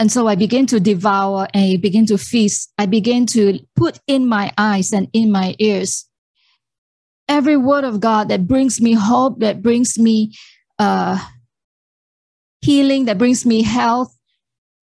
And 0.00 0.10
so 0.10 0.26
I 0.26 0.34
begin 0.34 0.66
to 0.66 0.80
devour 0.80 1.46
and 1.54 1.74
I 1.74 1.76
begin 1.76 2.06
to 2.06 2.18
feast. 2.18 2.72
I 2.76 2.86
begin 2.86 3.26
to 3.26 3.60
put 3.76 4.00
in 4.08 4.26
my 4.26 4.50
eyes 4.58 4.92
and 4.92 5.08
in 5.12 5.30
my 5.30 5.54
ears 5.60 6.10
every 7.30 7.56
word 7.56 7.84
of 7.84 8.00
God 8.00 8.28
that 8.28 8.48
brings 8.48 8.80
me 8.80 8.92
hope, 8.92 9.38
that 9.38 9.62
brings 9.62 9.96
me 9.98 10.34
uh, 10.80 11.16
healing, 12.60 13.04
that 13.04 13.18
brings 13.18 13.46
me 13.46 13.62
health, 13.62 14.12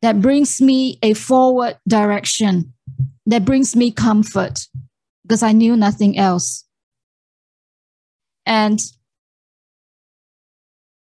that 0.02 0.22
brings 0.22 0.62
me 0.62 0.98
a 1.04 1.14
forward 1.14 1.78
direction, 1.88 2.74
that 3.26 3.44
brings 3.44 3.76
me 3.76 3.92
comfort, 3.92 4.66
because 5.24 5.44
I 5.44 5.52
knew 5.52 5.76
nothing 5.76 6.18
else. 6.18 6.64
And 8.46 8.80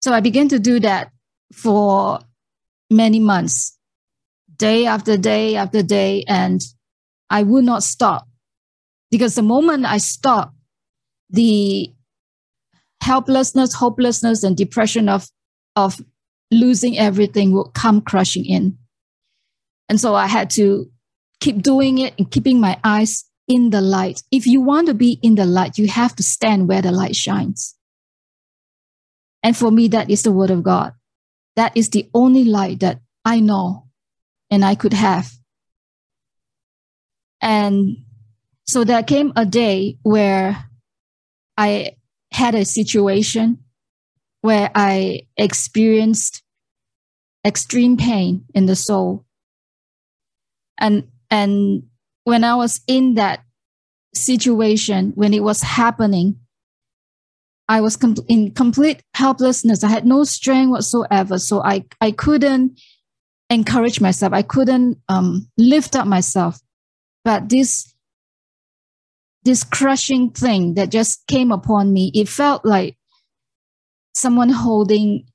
so 0.01 0.13
I 0.13 0.21
began 0.21 0.47
to 0.47 0.59
do 0.59 0.79
that 0.79 1.11
for 1.53 2.19
many 2.89 3.19
months, 3.19 3.77
day 4.57 4.85
after 4.85 5.17
day 5.17 5.55
after 5.55 5.83
day, 5.83 6.23
and 6.27 6.61
I 7.29 7.43
would 7.43 7.63
not 7.63 7.83
stop. 7.83 8.27
Because 9.11 9.35
the 9.35 9.41
moment 9.41 9.85
I 9.85 9.97
stop, 9.97 10.53
the 11.29 11.93
helplessness, 13.01 13.73
hopelessness, 13.73 14.43
and 14.43 14.55
depression 14.55 15.09
of, 15.09 15.27
of 15.75 16.01
losing 16.51 16.97
everything 16.97 17.51
will 17.51 17.69
come 17.71 18.01
crushing 18.01 18.45
in. 18.45 18.77
And 19.89 19.99
so 19.99 20.15
I 20.15 20.27
had 20.27 20.49
to 20.51 20.89
keep 21.39 21.61
doing 21.61 21.97
it 21.97 22.13
and 22.17 22.31
keeping 22.31 22.59
my 22.59 22.79
eyes 22.83 23.25
in 23.47 23.69
the 23.69 23.81
light. 23.81 24.23
If 24.31 24.47
you 24.47 24.61
want 24.61 24.87
to 24.87 24.93
be 24.93 25.19
in 25.21 25.35
the 25.35 25.45
light, 25.45 25.77
you 25.77 25.87
have 25.87 26.15
to 26.15 26.23
stand 26.23 26.67
where 26.67 26.81
the 26.81 26.91
light 26.91 27.15
shines. 27.15 27.75
And 29.43 29.55
for 29.55 29.69
me, 29.71 29.89
that 29.89 30.09
is 30.09 30.23
the 30.23 30.31
word 30.31 30.49
of 30.49 30.63
God. 30.63 30.93
That 31.55 31.75
is 31.75 31.89
the 31.89 32.09
only 32.13 32.45
light 32.45 32.79
that 32.79 33.01
I 33.25 33.41
know 33.41 33.87
and 34.53 34.63
I 34.63 34.75
could 34.75 34.93
have. 34.93 35.31
And 37.41 37.97
so 38.67 38.83
there 38.83 39.01
came 39.01 39.33
a 39.35 39.47
day 39.47 39.97
where 40.03 40.69
I 41.57 41.95
had 42.31 42.53
a 42.53 42.63
situation 42.63 43.57
where 44.41 44.69
I 44.75 45.21
experienced 45.37 46.43
extreme 47.43 47.97
pain 47.97 48.45
in 48.53 48.67
the 48.67 48.75
soul. 48.75 49.25
And, 50.77 51.07
and 51.31 51.83
when 52.23 52.43
I 52.43 52.53
was 52.53 52.81
in 52.85 53.15
that 53.15 53.43
situation, 54.13 55.13
when 55.15 55.33
it 55.33 55.41
was 55.41 55.61
happening, 55.61 56.39
I 57.67 57.81
was 57.81 57.95
com- 57.97 58.15
in 58.27 58.51
complete 58.51 59.01
helplessness. 59.15 59.83
I 59.83 59.89
had 59.89 60.05
no 60.05 60.23
strength 60.25 60.69
whatsoever. 60.69 61.39
So 61.39 61.63
I, 61.63 61.85
I 62.01 62.11
couldn't 62.11 62.79
encourage 63.53 64.01
myself. 64.01 64.33
I 64.33 64.41
couldn't 64.41 64.97
um, 65.09 65.49
lift 65.57 65.95
up 65.95 66.07
myself. 66.07 66.59
But 67.23 67.49
this 67.49 67.93
this 69.43 69.63
crushing 69.63 70.31
thing 70.31 70.75
that 70.75 70.89
just 70.89 71.27
came 71.27 71.51
upon 71.51 71.91
me. 71.91 72.11
It 72.13 72.29
felt 72.29 72.65
like 72.65 72.97
someone 74.15 74.49
holding 74.49 75.25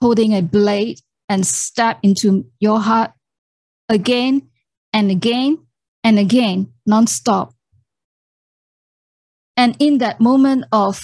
holding 0.00 0.34
a 0.34 0.42
blade 0.42 0.98
and 1.28 1.46
stab 1.46 1.96
into 2.02 2.44
your 2.60 2.80
heart 2.80 3.12
again 3.88 4.50
and 4.92 5.10
again 5.10 5.58
and 6.04 6.18
again, 6.18 6.72
nonstop. 6.88 7.52
And 9.56 9.76
in 9.78 9.98
that 9.98 10.20
moment 10.20 10.64
of 10.72 11.00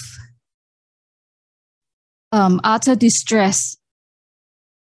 um, 2.31 2.59
utter 2.63 2.95
distress 2.95 3.78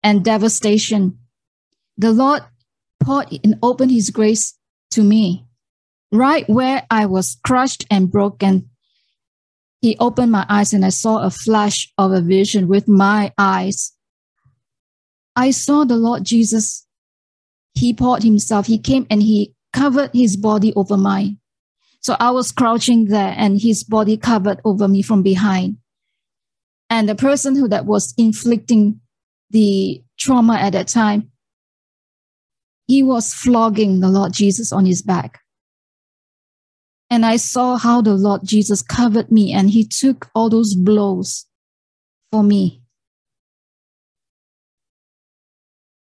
and 0.03 0.23
devastation, 0.23 1.17
the 1.97 2.11
Lord 2.11 2.43
poured 3.01 3.39
and 3.43 3.57
opened 3.63 3.91
His 3.91 4.09
grace 4.09 4.57
to 4.91 5.03
me 5.03 5.45
right 6.13 6.47
where 6.47 6.85
I 6.89 7.07
was 7.07 7.37
crushed 7.43 7.85
and 7.89 8.09
broken, 8.09 8.69
he 9.81 9.97
opened 9.99 10.31
my 10.31 10.45
eyes 10.47 10.71
and 10.71 10.85
I 10.85 10.89
saw 10.89 11.17
a 11.17 11.29
flash 11.29 11.91
of 11.97 12.13
a 12.13 12.21
vision 12.21 12.69
with 12.69 12.87
my 12.87 13.33
eyes. 13.37 13.91
I 15.35 15.51
saw 15.51 15.83
the 15.83 15.97
Lord 15.97 16.23
Jesus. 16.23 16.85
He 17.73 17.93
poured 17.93 18.23
himself, 18.23 18.67
he 18.67 18.77
came 18.77 19.07
and 19.09 19.21
he 19.21 19.53
covered 19.73 20.11
his 20.13 20.37
body 20.37 20.71
over 20.75 20.95
mine. 20.95 21.39
So 22.01 22.15
I 22.19 22.29
was 22.29 22.51
crouching 22.51 23.05
there 23.05 23.33
and 23.35 23.59
his 23.59 23.83
body 23.83 24.15
covered 24.15 24.61
over 24.63 24.87
me 24.87 25.01
from 25.01 25.23
behind. 25.23 25.77
And 26.89 27.09
the 27.09 27.15
person 27.15 27.55
who 27.55 27.67
that 27.69 27.85
was 27.85 28.13
inflicting 28.17 29.01
the 29.53 30.03
trauma 30.19 30.55
at 30.55 30.73
that 30.73 30.89
time, 30.89 31.31
he 32.87 33.01
was 33.01 33.33
flogging 33.33 34.01
the 34.01 34.09
Lord 34.09 34.33
Jesus 34.33 34.73
on 34.73 34.85
his 34.85 35.01
back. 35.01 35.39
And 37.09 37.25
I 37.25 37.37
saw 37.37 37.77
how 37.77 38.01
the 38.01 38.15
Lord 38.15 38.41
Jesus 38.43 38.81
covered 38.81 39.31
me 39.31 39.53
and 39.53 39.69
he 39.69 39.85
took 39.85 40.29
all 40.35 40.49
those 40.49 40.75
blows 40.75 41.45
for 42.31 42.43
me. 42.43 42.81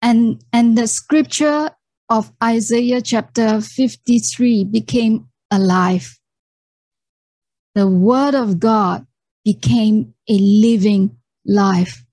And, 0.02 0.42
and 0.54 0.78
the 0.78 0.88
scripture 0.88 1.72
of 2.10 2.32
Isaiah 2.42 3.02
chapter 3.02 3.60
53 3.60 4.64
became 4.66 5.28
alive. 5.52 6.18
The 7.76 7.88
word 7.88 8.36
of 8.36 8.60
God 8.60 9.06
became 9.44 10.14
a 10.28 10.38
living 10.38 11.18
life. 11.46 12.06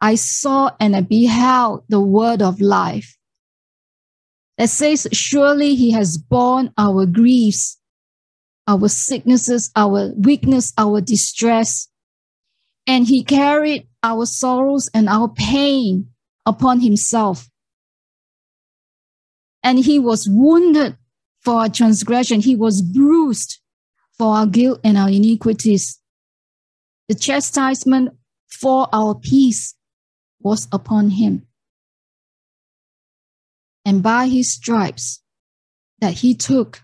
I 0.00 0.14
saw 0.14 0.70
and 0.78 0.94
I 0.94 1.00
beheld 1.00 1.84
the 1.88 2.00
word 2.00 2.42
of 2.42 2.60
life 2.60 3.16
that 4.56 4.70
says, 4.70 5.08
Surely 5.12 5.74
he 5.74 5.90
has 5.92 6.18
borne 6.18 6.72
our 6.76 7.06
griefs 7.06 7.78
our 8.68 8.88
sicknesses, 8.88 9.70
our 9.74 10.12
weakness, 10.14 10.74
our 10.76 11.00
distress. 11.00 11.88
And 12.86 13.06
he 13.06 13.24
carried 13.24 13.88
our 14.02 14.26
sorrows 14.26 14.90
and 14.92 15.08
our 15.08 15.28
pain 15.28 16.10
upon 16.44 16.80
himself. 16.80 17.48
And 19.62 19.78
he 19.78 19.98
was 19.98 20.28
wounded 20.28 20.96
for 21.40 21.60
our 21.60 21.68
transgression. 21.68 22.40
He 22.40 22.54
was 22.54 22.82
bruised 22.82 23.58
for 24.16 24.36
our 24.36 24.46
guilt 24.46 24.80
and 24.84 24.98
our 24.98 25.08
iniquities. 25.08 25.98
The 27.08 27.14
chastisement 27.14 28.10
for 28.48 28.86
our 28.92 29.14
peace 29.14 29.74
was 30.40 30.68
upon 30.72 31.10
him. 31.10 31.46
And 33.84 34.02
by 34.02 34.28
his 34.28 34.52
stripes 34.52 35.22
that 36.00 36.14
he 36.14 36.34
took 36.34 36.82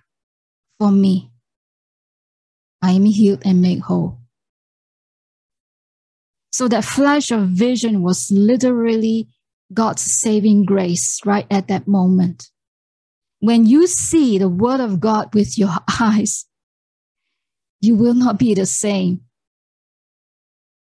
for 0.79 0.90
me, 0.90 1.31
I 2.83 2.93
am 2.93 3.05
healed 3.05 3.43
and 3.45 3.62
made 3.62 3.81
whole. 3.81 4.19
So 6.53 6.69
that 6.69 6.85
flash 6.85 7.31
of 7.31 7.49
vision 7.49 8.03
was 8.03 8.31
literally 8.31 9.29
God's 9.73 10.03
saving 10.03 10.64
grace 10.64 11.19
right 11.25 11.47
at 11.51 11.69
that 11.69 11.88
moment. 11.88 12.51
When 13.40 13.67
you 13.67 13.87
see 13.87 14.38
the 14.38 14.49
word 14.49 14.81
of 14.81 15.01
God 15.01 15.35
with 15.35 15.59
your 15.59 15.75
eyes, 16.01 16.47
you 17.81 17.97
will 17.97 18.14
not 18.14 18.38
be 18.38 18.55
the 18.55 18.67
same. 18.67 19.23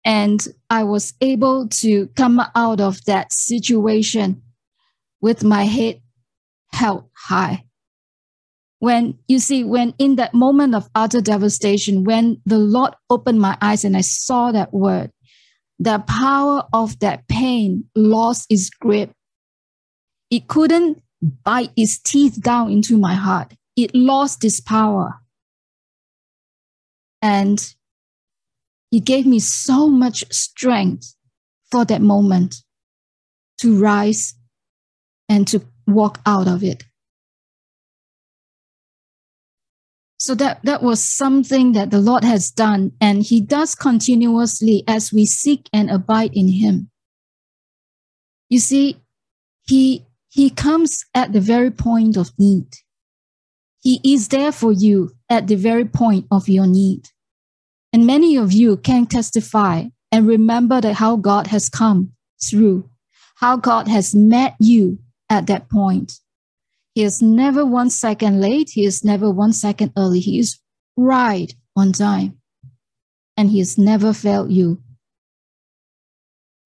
And 0.04 0.46
I 0.70 0.84
was 0.84 1.14
able 1.20 1.68
to 1.68 2.06
come 2.16 2.42
out 2.54 2.80
of 2.80 3.04
that 3.04 3.32
situation 3.32 4.42
with 5.20 5.44
my 5.44 5.64
head 5.64 6.00
held 6.72 7.04
high. 7.14 7.64
When 8.78 9.18
you 9.28 9.38
see 9.38 9.62
when 9.62 9.94
in 9.98 10.16
that 10.16 10.32
moment 10.32 10.74
of 10.74 10.88
utter 10.94 11.20
devastation 11.20 12.04
when 12.04 12.40
the 12.46 12.56
lord 12.56 12.94
opened 13.10 13.38
my 13.38 13.58
eyes 13.60 13.84
and 13.84 13.94
i 13.94 14.00
saw 14.00 14.52
that 14.52 14.72
word 14.72 15.10
the 15.80 15.98
power 16.06 16.62
of 16.74 16.98
that 16.98 17.26
pain 17.26 17.84
lost 17.96 18.46
its 18.50 18.68
grip. 18.68 19.12
It 20.30 20.46
couldn't 20.46 21.02
bite 21.22 21.72
its 21.74 21.98
teeth 21.98 22.40
down 22.40 22.70
into 22.70 22.98
my 22.98 23.14
heart. 23.14 23.54
It 23.76 23.94
lost 23.94 24.44
its 24.44 24.60
power. 24.60 25.14
And 27.22 27.74
he 28.90 29.00
gave 29.00 29.26
me 29.26 29.38
so 29.38 29.88
much 29.88 30.24
strength 30.32 31.14
for 31.70 31.84
that 31.84 32.02
moment 32.02 32.56
to 33.58 33.78
rise 33.78 34.34
and 35.28 35.46
to 35.48 35.62
walk 35.86 36.20
out 36.26 36.48
of 36.48 36.64
it 36.64 36.84
So 40.20 40.34
that, 40.34 40.60
that 40.64 40.82
was 40.82 41.02
something 41.02 41.72
that 41.72 41.90
the 41.90 41.98
Lord 41.98 42.24
has 42.24 42.50
done, 42.50 42.92
and 43.00 43.22
He 43.22 43.40
does 43.40 43.74
continuously 43.74 44.84
as 44.86 45.14
we 45.14 45.24
seek 45.24 45.68
and 45.72 45.90
abide 45.90 46.32
in 46.34 46.48
Him. 46.48 46.90
You 48.50 48.58
see, 48.58 49.00
He, 49.62 50.04
he 50.28 50.50
comes 50.50 51.06
at 51.14 51.32
the 51.32 51.40
very 51.40 51.70
point 51.70 52.18
of 52.18 52.32
need. 52.38 52.66
He 53.80 53.98
is 54.04 54.28
there 54.28 54.52
for 54.52 54.72
you 54.72 55.12
at 55.30 55.46
the 55.46 55.56
very 55.56 55.86
point 55.86 56.26
of 56.30 56.50
your 56.50 56.66
need. 56.66 57.08
And 57.92 58.06
many 58.06 58.36
of 58.36 58.52
you 58.52 58.76
can 58.76 59.06
testify 59.06 59.86
and 60.12 60.26
remember 60.26 60.80
that 60.80 60.94
how 60.94 61.16
God 61.16 61.48
has 61.48 61.68
come 61.68 62.12
through, 62.42 62.88
how 63.36 63.56
God 63.56 63.88
has 63.88 64.14
met 64.14 64.54
you 64.60 64.98
at 65.28 65.46
that 65.48 65.68
point. 65.68 66.20
He 66.94 67.02
is 67.02 67.22
never 67.22 67.64
one 67.64 67.90
second 67.90 68.40
late. 68.40 68.70
He 68.70 68.84
is 68.84 69.04
never 69.04 69.30
one 69.30 69.52
second 69.52 69.92
early. 69.96 70.20
He 70.20 70.38
is 70.38 70.58
right 70.96 71.52
on 71.76 71.92
time. 71.92 72.38
And 73.36 73.50
he 73.50 73.58
has 73.58 73.78
never 73.78 74.12
failed 74.12 74.52
you. 74.52 74.82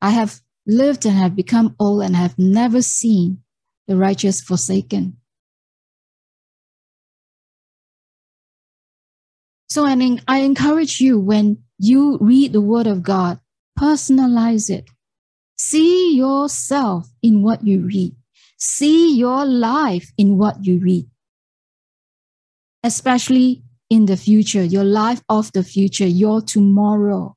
I 0.00 0.10
have 0.10 0.40
lived 0.66 1.06
and 1.06 1.16
have 1.16 1.36
become 1.36 1.76
old 1.78 2.02
and 2.02 2.16
have 2.16 2.38
never 2.38 2.82
seen 2.82 3.42
the 3.86 3.96
righteous 3.96 4.40
forsaken. 4.40 5.18
So 9.74 9.84
I 9.84 9.96
mean, 9.96 10.22
I 10.28 10.38
encourage 10.42 11.00
you 11.00 11.18
when 11.18 11.64
you 11.80 12.16
read 12.20 12.52
the 12.52 12.60
word 12.60 12.86
of 12.86 13.02
God, 13.02 13.40
personalize 13.76 14.70
it. 14.70 14.88
See 15.56 16.14
yourself 16.14 17.08
in 17.24 17.42
what 17.42 17.66
you 17.66 17.80
read. 17.80 18.14
See 18.56 19.16
your 19.16 19.44
life 19.44 20.12
in 20.16 20.38
what 20.38 20.64
you 20.64 20.78
read. 20.78 21.08
Especially 22.84 23.64
in 23.90 24.06
the 24.06 24.16
future, 24.16 24.62
your 24.62 24.84
life 24.84 25.22
of 25.28 25.50
the 25.50 25.64
future, 25.64 26.06
your 26.06 26.40
tomorrow. 26.40 27.36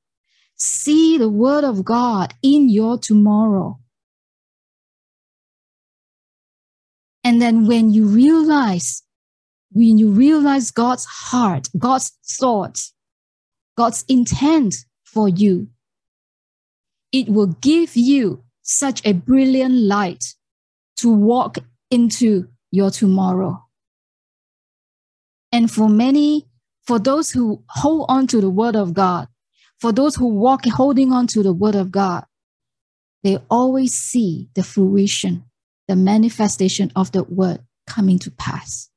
See 0.58 1.18
the 1.18 1.30
word 1.30 1.64
of 1.64 1.84
God 1.84 2.36
in 2.44 2.70
your 2.70 3.00
tomorrow. 3.00 3.80
And 7.24 7.42
then 7.42 7.66
when 7.66 7.92
you 7.92 8.06
realize, 8.06 9.02
when 9.78 10.00
you 10.00 10.10
realize 10.10 10.72
God's 10.72 11.06
heart, 11.06 11.70
God's 11.78 12.12
thoughts, 12.26 12.96
God's 13.78 14.04
intent 14.08 14.74
for 15.04 15.30
you, 15.30 15.68
it 17.12 17.30
will 17.30 17.54
give 17.62 17.96
you 17.96 18.44
such 18.64 19.06
a 19.06 19.14
brilliant 19.14 19.76
light 19.76 20.34
to 20.98 21.14
walk 21.14 21.60
into 21.92 22.48
your 22.72 22.90
tomorrow. 22.90 23.64
And 25.52 25.70
for 25.70 25.88
many, 25.88 26.48
for 26.82 26.98
those 26.98 27.30
who 27.30 27.64
hold 27.70 28.08
on 28.10 28.26
to 28.28 28.42
the 28.42 28.50
word 28.50 28.76
of 28.76 28.96
God, 28.96 29.28
for 29.80 29.92
those 29.92 30.16
who 30.16 30.26
walk 30.26 30.66
holding 30.66 31.14
on 31.14 31.28
to 31.28 31.44
the 31.44 31.54
word 31.54 31.76
of 31.76 31.92
God, 31.92 32.26
they 33.24 33.38
always 33.48 33.94
see 33.94 34.50
the 34.56 34.64
fruition, 34.64 35.44
the 35.88 35.96
manifestation 35.96 36.92
of 36.96 37.12
the 37.12 37.24
word 37.24 37.60
coming 37.86 38.18
to 38.20 38.32
pass. 38.32 38.90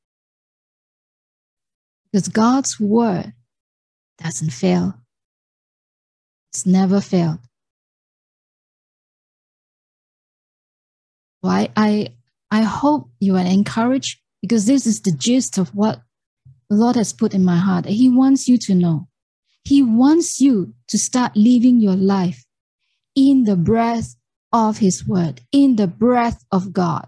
Because 2.13 2.29
God's 2.29 2.81
word 2.81 3.33
doesn't 4.19 4.51
fail. 4.51 4.95
It's 6.53 6.67
never 6.67 7.01
failed. 7.01 7.39
Why 11.41 11.69
I 11.77 12.15
I 12.51 12.63
hope 12.63 13.11
you 13.21 13.37
are 13.37 13.45
encouraged 13.45 14.19
because 14.43 14.67
this 14.67 14.87
is 14.87 15.01
the 15.01 15.13
gist 15.13 15.59
of 15.59 15.75
what 15.75 16.03
the 16.69 16.77
Lord 16.77 16.97
has 16.97 17.13
put 17.13 17.35
in 17.35 17.45
my 17.45 17.57
heart. 17.57 17.87
He 17.87 18.09
wants 18.09 18.49
you 18.49 18.59
to 18.59 18.75
know. 18.75 19.09
He 19.65 19.83
wants 19.83 20.41
you 20.41 20.75
to 20.89 20.99
start 20.99 21.37
living 21.37 21.81
your 21.81 21.97
life 21.97 22.45
in 23.15 23.45
the 23.45 23.57
breath 23.57 24.17
of 24.53 24.79
His 24.79 25.07
Word, 25.07 25.43
in 25.53 25.77
the 25.77 25.87
breath 25.87 26.45
of 26.51 26.73
God. 26.73 27.07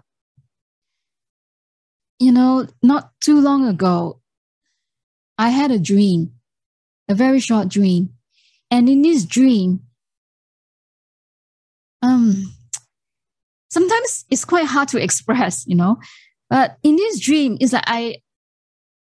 You 2.19 2.31
know, 2.31 2.67
not 2.81 3.11
too 3.21 3.41
long 3.41 3.67
ago, 3.67 4.21
I 5.37 5.49
had 5.49 5.71
a 5.71 5.79
dream, 5.79 6.33
a 7.09 7.15
very 7.15 7.39
short 7.39 7.67
dream. 7.67 8.09
And 8.69 8.89
in 8.89 9.01
this 9.01 9.25
dream, 9.25 9.81
um, 12.01 12.53
sometimes 13.69 14.25
it's 14.29 14.45
quite 14.45 14.65
hard 14.65 14.89
to 14.89 15.01
express, 15.01 15.65
you 15.67 15.75
know. 15.75 15.97
But 16.49 16.77
in 16.83 16.95
this 16.95 17.19
dream, 17.19 17.57
it's 17.59 17.73
like 17.73 17.83
I, 17.87 18.17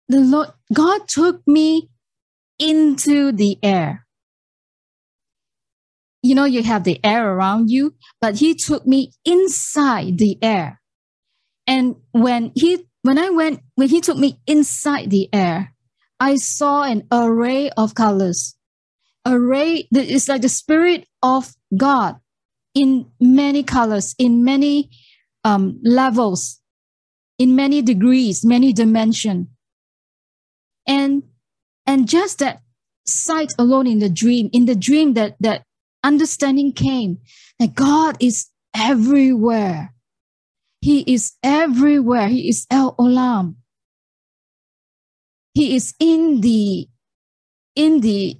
the 0.08 0.20
Lord, 0.20 0.48
God 0.72 1.08
took 1.08 1.46
me 1.46 1.90
into 2.58 3.32
the 3.32 3.58
air. 3.62 4.06
You 6.22 6.34
know, 6.36 6.44
you 6.44 6.62
have 6.62 6.84
the 6.84 7.00
air 7.04 7.32
around 7.34 7.70
you, 7.70 7.94
but 8.20 8.36
He 8.36 8.54
took 8.54 8.86
me 8.86 9.12
inside 9.24 10.18
the 10.18 10.38
air. 10.40 10.80
And 11.66 11.96
when 12.12 12.52
He, 12.54 12.86
when 13.02 13.18
I 13.18 13.30
went, 13.30 13.60
when 13.74 13.88
He 13.88 14.00
took 14.00 14.16
me 14.16 14.38
inside 14.46 15.10
the 15.10 15.28
air, 15.32 15.71
I 16.22 16.36
saw 16.36 16.84
an 16.84 17.02
array 17.10 17.70
of 17.70 17.96
colors. 17.96 18.54
Array, 19.26 19.88
it's 19.90 20.28
like 20.28 20.42
the 20.42 20.48
Spirit 20.48 21.08
of 21.20 21.52
God 21.76 22.20
in 22.74 23.10
many 23.18 23.64
colors, 23.64 24.14
in 24.20 24.44
many 24.44 24.88
um, 25.42 25.80
levels, 25.82 26.60
in 27.40 27.56
many 27.56 27.82
degrees, 27.82 28.44
many 28.44 28.72
dimension. 28.72 29.48
And 30.86 31.24
and 31.86 32.06
just 32.08 32.38
that 32.38 32.60
sight 33.04 33.50
alone 33.58 33.88
in 33.88 33.98
the 33.98 34.08
dream, 34.08 34.48
in 34.52 34.66
the 34.66 34.76
dream 34.76 35.14
that 35.14 35.34
that 35.40 35.64
understanding 36.04 36.72
came 36.72 37.18
that 37.58 37.74
God 37.74 38.16
is 38.20 38.46
everywhere. 38.76 39.92
He 40.82 41.00
is 41.00 41.32
everywhere. 41.42 42.28
He 42.28 42.48
is 42.48 42.64
El 42.70 42.94
Olam. 42.94 43.56
He 45.54 45.76
is 45.76 45.94
in 45.98 46.40
the 46.40 46.88
in 47.74 48.00
the 48.00 48.38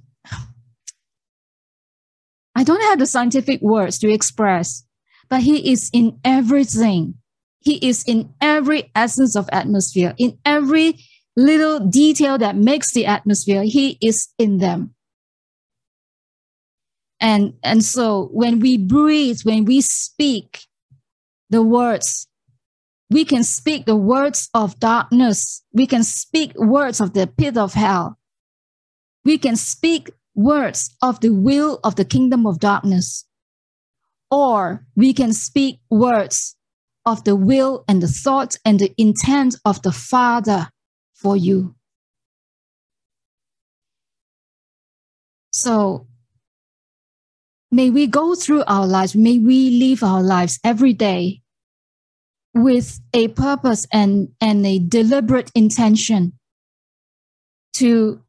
I 2.55 2.63
don't 2.63 2.81
have 2.81 2.99
the 2.99 3.05
scientific 3.05 3.61
words 3.61 3.97
to 3.99 4.11
express, 4.11 4.83
but 5.29 5.41
he 5.41 5.71
is 5.71 5.89
in 5.91 6.19
everything. 6.23 7.15
He 7.59 7.75
is 7.87 8.03
in 8.03 8.33
every 8.41 8.91
essence 8.95 9.35
of 9.35 9.49
atmosphere, 9.51 10.13
in 10.17 10.37
every 10.45 10.99
little 11.35 11.79
detail 11.79 12.37
that 12.37 12.55
makes 12.55 12.91
the 12.91 13.05
atmosphere. 13.05 13.63
He 13.63 13.97
is 14.01 14.29
in 14.37 14.59
them. 14.59 14.93
And, 17.19 17.53
and 17.63 17.83
so 17.83 18.29
when 18.33 18.59
we 18.59 18.77
breathe, 18.77 19.39
when 19.43 19.65
we 19.65 19.81
speak 19.81 20.65
the 21.49 21.63
words, 21.63 22.27
we 23.13 23.25
can 23.25 23.43
speak 23.43 23.85
the 23.85 23.95
words 23.95 24.49
of 24.55 24.79
darkness. 24.79 25.63
We 25.71 25.85
can 25.85 26.03
speak 26.03 26.51
words 26.55 26.99
of 26.99 27.13
the 27.13 27.27
pit 27.27 27.57
of 27.57 27.75
hell. 27.75 28.17
We 29.23 29.37
can 29.37 29.55
speak 29.55 30.09
words 30.33 30.89
of 30.99 31.19
the 31.19 31.29
will 31.29 31.79
of 31.83 31.95
the 31.95 32.05
kingdom 32.05 32.47
of 32.47 32.59
darkness, 32.59 33.25
or 34.31 34.87
we 34.95 35.13
can 35.13 35.31
speak 35.31 35.79
words 35.91 36.55
of 37.05 37.23
the 37.23 37.35
will 37.35 37.85
and 37.87 38.01
the 38.01 38.07
thoughts 38.07 38.57
and 38.65 38.79
the 38.79 38.91
intent 38.97 39.57
of 39.63 39.83
the 39.83 39.91
Father 39.91 40.69
for 41.13 41.37
you. 41.37 41.75
So, 45.51 46.07
may 47.69 47.91
we 47.91 48.07
go 48.07 48.33
through 48.33 48.63
our 48.63 48.87
lives, 48.87 49.15
may 49.15 49.37
we 49.37 49.69
live 49.69 50.01
our 50.01 50.23
lives 50.23 50.59
every 50.63 50.93
day 50.93 51.42
with 52.53 52.99
a 53.13 53.29
purpose 53.29 53.87
and, 53.91 54.29
and 54.39 54.65
a 54.65 54.79
deliberate 54.79 55.51
intention 55.55 56.33
to 57.73 58.21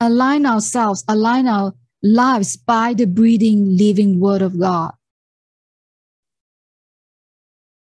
align 0.00 0.46
ourselves, 0.46 1.04
align 1.08 1.48
our 1.48 1.74
lives 2.02 2.56
by 2.56 2.94
the 2.94 3.06
breathing, 3.06 3.76
living 3.76 4.20
Word 4.20 4.42
of 4.42 4.58
God. 4.58 4.92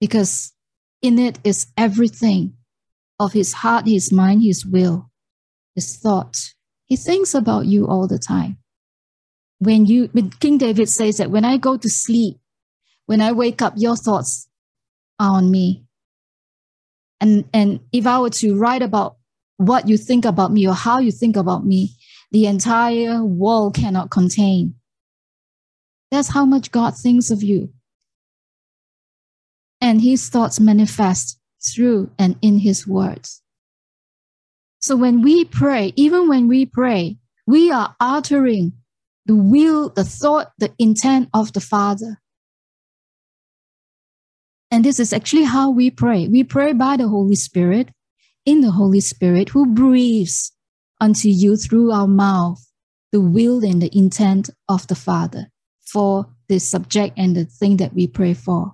Because 0.00 0.52
in 1.00 1.18
it 1.18 1.38
is 1.44 1.66
everything 1.76 2.54
of 3.18 3.32
His 3.32 3.52
heart, 3.54 3.86
His 3.86 4.12
mind, 4.12 4.42
His 4.42 4.66
will, 4.66 5.10
His 5.74 5.96
thought. 5.96 6.36
He 6.86 6.96
thinks 6.96 7.34
about 7.34 7.66
you 7.66 7.86
all 7.86 8.06
the 8.06 8.18
time. 8.18 8.58
When 9.58 9.86
you, 9.86 10.08
King 10.40 10.58
David 10.58 10.88
says 10.88 11.16
that 11.16 11.30
when 11.30 11.44
I 11.44 11.56
go 11.56 11.76
to 11.76 11.88
sleep, 11.88 12.38
when 13.06 13.20
I 13.20 13.32
wake 13.32 13.62
up, 13.62 13.74
your 13.76 13.96
thoughts 13.96 14.48
on 15.18 15.50
me. 15.50 15.84
And, 17.20 17.44
and 17.52 17.80
if 17.92 18.06
I 18.06 18.18
were 18.18 18.30
to 18.30 18.58
write 18.58 18.82
about 18.82 19.16
what 19.56 19.88
you 19.88 19.96
think 19.96 20.24
about 20.24 20.52
me 20.52 20.66
or 20.66 20.74
how 20.74 20.98
you 20.98 21.12
think 21.12 21.36
about 21.36 21.64
me, 21.64 21.94
the 22.32 22.46
entire 22.46 23.22
world 23.22 23.74
cannot 23.74 24.10
contain. 24.10 24.74
That's 26.10 26.28
how 26.28 26.44
much 26.44 26.72
God 26.72 26.96
thinks 26.96 27.30
of 27.30 27.42
you. 27.42 27.72
And 29.80 30.00
his 30.00 30.28
thoughts 30.28 30.58
manifest 30.60 31.38
through 31.60 32.10
and 32.18 32.36
in 32.42 32.58
his 32.58 32.86
words. 32.86 33.42
So 34.80 34.96
when 34.96 35.22
we 35.22 35.44
pray, 35.44 35.92
even 35.96 36.28
when 36.28 36.48
we 36.48 36.66
pray, 36.66 37.18
we 37.46 37.70
are 37.70 37.94
uttering 38.00 38.72
the 39.26 39.36
will, 39.36 39.90
the 39.90 40.04
thought, 40.04 40.52
the 40.58 40.72
intent 40.78 41.28
of 41.32 41.52
the 41.52 41.60
Father. 41.60 42.20
And 44.72 44.86
this 44.86 44.98
is 44.98 45.12
actually 45.12 45.44
how 45.44 45.68
we 45.68 45.90
pray. 45.90 46.28
We 46.28 46.44
pray 46.44 46.72
by 46.72 46.96
the 46.96 47.06
Holy 47.06 47.34
Spirit, 47.34 47.90
in 48.46 48.62
the 48.62 48.70
Holy 48.70 49.00
Spirit, 49.00 49.50
who 49.50 49.66
breathes 49.66 50.50
unto 50.98 51.28
you 51.28 51.56
through 51.56 51.92
our 51.92 52.08
mouth 52.08 52.58
the 53.12 53.20
will 53.20 53.62
and 53.62 53.82
the 53.82 53.94
intent 53.96 54.48
of 54.70 54.86
the 54.86 54.94
Father 54.94 55.48
for 55.84 56.26
the 56.48 56.58
subject 56.58 57.18
and 57.18 57.36
the 57.36 57.44
thing 57.44 57.76
that 57.76 57.92
we 57.92 58.06
pray 58.06 58.32
for. 58.32 58.72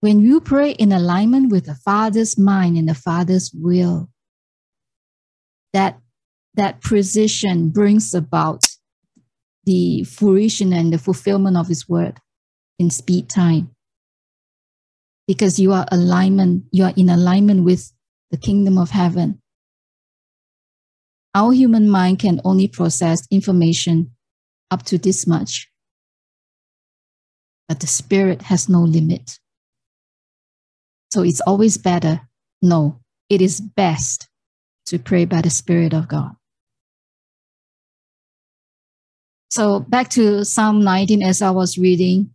When 0.00 0.20
you 0.20 0.40
pray 0.40 0.70
in 0.70 0.90
alignment 0.90 1.52
with 1.52 1.66
the 1.66 1.74
Father's 1.74 2.38
mind 2.38 2.78
and 2.78 2.88
the 2.88 2.94
Father's 2.94 3.50
will, 3.52 4.08
that, 5.74 6.00
that 6.54 6.80
precision 6.80 7.68
brings 7.68 8.14
about 8.14 8.62
the 9.64 10.04
fruition 10.04 10.72
and 10.72 10.90
the 10.90 10.98
fulfillment 10.98 11.58
of 11.58 11.68
His 11.68 11.86
word 11.86 12.18
in 12.78 12.90
speed 12.90 13.28
time. 13.28 13.70
Because 15.26 15.58
you 15.58 15.72
are 15.72 15.86
alignment, 15.90 16.64
you 16.72 16.84
are 16.84 16.94
in 16.96 17.08
alignment 17.08 17.64
with 17.64 17.92
the 18.30 18.36
kingdom 18.36 18.78
of 18.78 18.90
heaven. 18.90 19.40
Our 21.34 21.52
human 21.52 21.88
mind 21.88 22.18
can 22.18 22.40
only 22.44 22.68
process 22.68 23.26
information 23.30 24.12
up 24.70 24.82
to 24.84 24.98
this 24.98 25.26
much. 25.26 25.68
But 27.68 27.80
the 27.80 27.86
spirit 27.86 28.42
has 28.42 28.68
no 28.68 28.80
limit. 28.80 29.38
So 31.10 31.22
it's 31.22 31.40
always 31.42 31.78
better. 31.78 32.22
No, 32.60 33.00
it 33.28 33.40
is 33.40 33.60
best 33.60 34.28
to 34.86 34.98
pray 34.98 35.24
by 35.24 35.42
the 35.42 35.50
Spirit 35.50 35.94
of 35.94 36.08
God. 36.08 36.32
So 39.50 39.80
back 39.80 40.10
to 40.10 40.44
Psalm 40.44 40.82
19 40.82 41.22
as 41.22 41.40
I 41.40 41.50
was 41.50 41.78
reading, 41.78 42.30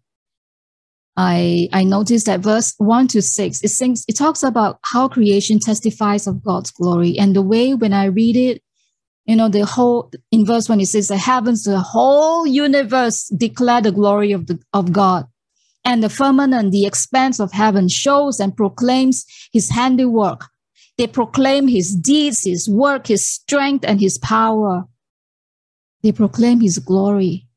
I, 1.16 1.70
I 1.72 1.84
noticed 1.84 2.26
that 2.26 2.40
verse 2.40 2.74
1 2.78 3.08
to 3.10 3.22
6, 3.22 3.64
it 3.64 3.68
sings, 3.68 4.04
it 4.08 4.18
talks 4.18 4.42
about 4.42 4.80
how 4.84 5.08
creation 5.08 5.60
testifies 5.60 6.26
of 6.26 6.44
God's 6.44 6.72
glory. 6.72 7.18
And 7.20 7.36
the 7.36 7.42
way 7.42 7.74
when 7.76 7.94
I 7.94 8.06
read 8.06 8.36
it, 8.36 8.64
you 9.26 9.36
know, 9.36 9.48
the 9.48 9.66
whole 9.66 10.12
in 10.32 10.46
verse 10.46 10.68
1 10.68 10.82
it 10.82 10.88
says 10.88 11.08
the 11.08 11.18
heavens, 11.18 11.64
the 11.64 11.80
whole 11.80 12.46
universe 12.46 13.30
declare 13.30 13.82
the 13.82 13.92
glory 13.92 14.32
of 14.32 14.48
the 14.48 14.60
of 14.74 14.92
God. 14.92 15.28
And 15.86 16.02
the 16.02 16.10
firmament, 16.10 16.72
the 16.72 16.86
expanse 16.86 17.40
of 17.40 17.52
heaven 17.52 17.90
shows 17.90 18.40
and 18.40 18.56
proclaims 18.56 19.26
his 19.52 19.70
handiwork. 19.70 20.46
They 20.98 21.08
proclaim 21.08 21.68
his 21.68 21.96
deeds, 21.96 22.44
his 22.44 22.70
work, 22.70 23.08
his 23.08 23.26
strength, 23.26 23.84
and 23.86 24.00
his 24.00 24.18
power. 24.18 24.86
They 26.02 26.12
proclaim 26.12 26.62
his 26.62 26.80
glory. 26.80 27.48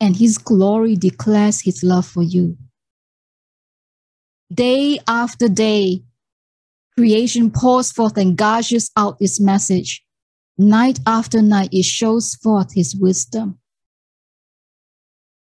And 0.00 0.16
his 0.16 0.38
glory 0.38 0.94
declares 0.96 1.62
his 1.62 1.82
love 1.82 2.06
for 2.06 2.22
you. 2.22 2.56
Day 4.52 5.00
after 5.08 5.48
day, 5.48 6.02
creation 6.96 7.50
pours 7.50 7.92
forth 7.92 8.16
and 8.16 8.36
gushes 8.36 8.90
out 8.96 9.16
its 9.20 9.40
message. 9.40 10.04
Night 10.58 11.00
after 11.06 11.42
night, 11.42 11.70
it 11.72 11.84
shows 11.84 12.34
forth 12.36 12.74
his 12.74 12.94
wisdom. 12.94 13.58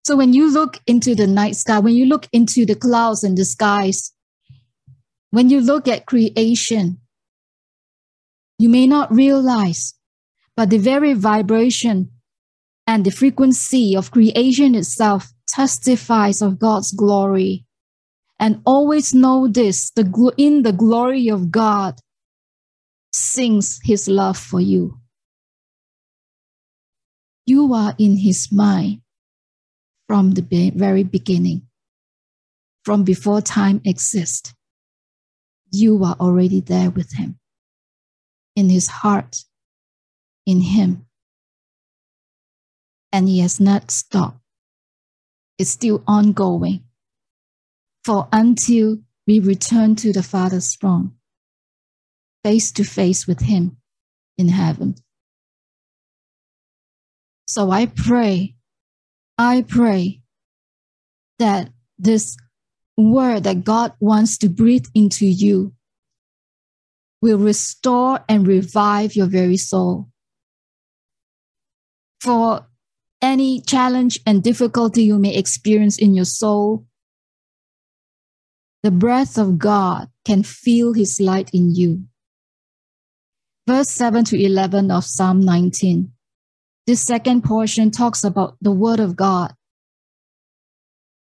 So 0.04 0.16
when 0.16 0.32
you 0.32 0.50
look 0.50 0.78
into 0.86 1.14
the 1.14 1.26
night 1.26 1.56
sky, 1.56 1.78
when 1.78 1.94
you 1.94 2.06
look 2.06 2.26
into 2.32 2.66
the 2.66 2.74
clouds 2.74 3.22
and 3.22 3.36
the 3.36 3.44
skies, 3.44 4.12
when 5.30 5.50
you 5.50 5.60
look 5.60 5.86
at 5.86 6.06
creation, 6.06 6.98
you 8.58 8.68
may 8.68 8.86
not 8.86 9.12
realize, 9.12 9.94
but 10.56 10.70
the 10.70 10.78
very 10.78 11.12
vibration 11.12 12.10
and 12.90 13.04
the 13.04 13.10
frequency 13.12 13.94
of 13.94 14.10
creation 14.10 14.74
itself 14.74 15.32
testifies 15.46 16.42
of 16.42 16.58
God's 16.58 16.90
glory. 16.90 17.64
And 18.40 18.60
always 18.66 19.14
know 19.14 19.46
this 19.46 19.92
the, 19.92 20.32
in 20.36 20.64
the 20.64 20.72
glory 20.72 21.28
of 21.28 21.52
God, 21.52 22.00
sings 23.12 23.78
his 23.84 24.08
love 24.08 24.36
for 24.36 24.60
you. 24.60 24.98
You 27.46 27.72
are 27.74 27.94
in 27.96 28.16
his 28.16 28.50
mind 28.50 29.02
from 30.08 30.32
the 30.32 30.72
very 30.74 31.04
beginning, 31.04 31.62
from 32.84 33.04
before 33.04 33.40
time 33.40 33.80
exists. 33.84 34.52
You 35.70 36.02
are 36.02 36.16
already 36.18 36.58
there 36.58 36.90
with 36.90 37.12
him, 37.12 37.38
in 38.56 38.68
his 38.68 38.88
heart, 38.88 39.44
in 40.44 40.60
him. 40.60 41.06
And 43.12 43.28
he 43.28 43.40
has 43.40 43.60
not 43.60 43.90
stopped. 43.90 44.38
It's 45.58 45.70
still 45.70 46.02
ongoing. 46.06 46.84
For 48.04 48.28
until 48.32 48.98
we 49.26 49.40
return 49.40 49.94
to 49.96 50.12
the 50.12 50.22
Father's 50.22 50.74
throne, 50.74 51.12
face 52.42 52.72
to 52.72 52.84
face 52.84 53.26
with 53.26 53.40
Him 53.40 53.76
in 54.38 54.48
heaven. 54.48 54.96
So 57.46 57.70
I 57.70 57.86
pray, 57.86 58.54
I 59.36 59.62
pray 59.62 60.22
that 61.38 61.70
this 61.98 62.36
word 62.96 63.44
that 63.44 63.64
God 63.64 63.92
wants 64.00 64.38
to 64.38 64.48
breathe 64.48 64.86
into 64.94 65.26
you 65.26 65.74
will 67.20 67.38
restore 67.38 68.20
and 68.28 68.46
revive 68.46 69.14
your 69.14 69.26
very 69.26 69.56
soul. 69.56 70.08
For 72.20 72.66
any 73.22 73.60
challenge 73.60 74.20
and 74.26 74.42
difficulty 74.42 75.04
you 75.04 75.18
may 75.18 75.34
experience 75.34 75.98
in 75.98 76.14
your 76.14 76.24
soul, 76.24 76.86
the 78.82 78.90
breath 78.90 79.36
of 79.36 79.58
God 79.58 80.08
can 80.24 80.42
feel 80.42 80.92
His 80.94 81.20
light 81.20 81.50
in 81.52 81.74
you 81.74 82.04
verse 83.70 83.90
7 83.90 84.24
to 84.24 84.36
11 84.36 84.90
of 84.90 85.04
Psalm 85.04 85.38
19. 85.38 86.10
This 86.88 87.02
second 87.02 87.44
portion 87.44 87.92
talks 87.92 88.24
about 88.24 88.56
the 88.60 88.72
word 88.72 88.98
of 88.98 89.14
God. 89.14 89.54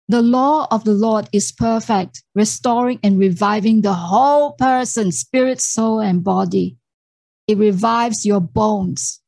The 0.08 0.22
law 0.22 0.68
of 0.70 0.84
the 0.84 0.94
Lord 0.94 1.28
is 1.34 1.52
perfect, 1.52 2.22
restoring 2.36 3.00
and 3.02 3.18
reviving 3.18 3.82
the 3.82 3.96
whole 3.96 4.52
person, 4.52 5.12
spirit, 5.12 5.60
soul, 5.60 6.00
and 6.00 6.24
body. 6.24 6.78
It 7.48 7.58
revives 7.58 8.24
your 8.24 8.40
bones. 8.40 9.20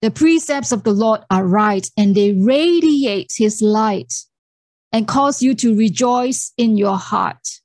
The 0.00 0.10
precepts 0.12 0.70
of 0.70 0.84
the 0.84 0.92
Lord 0.92 1.22
are 1.30 1.44
right 1.44 1.88
and 1.96 2.14
they 2.14 2.32
radiate 2.32 3.32
his 3.36 3.60
light 3.60 4.12
and 4.92 5.08
cause 5.08 5.42
you 5.42 5.54
to 5.56 5.76
rejoice 5.76 6.52
in 6.56 6.76
your 6.76 6.96
heart. 6.96 7.60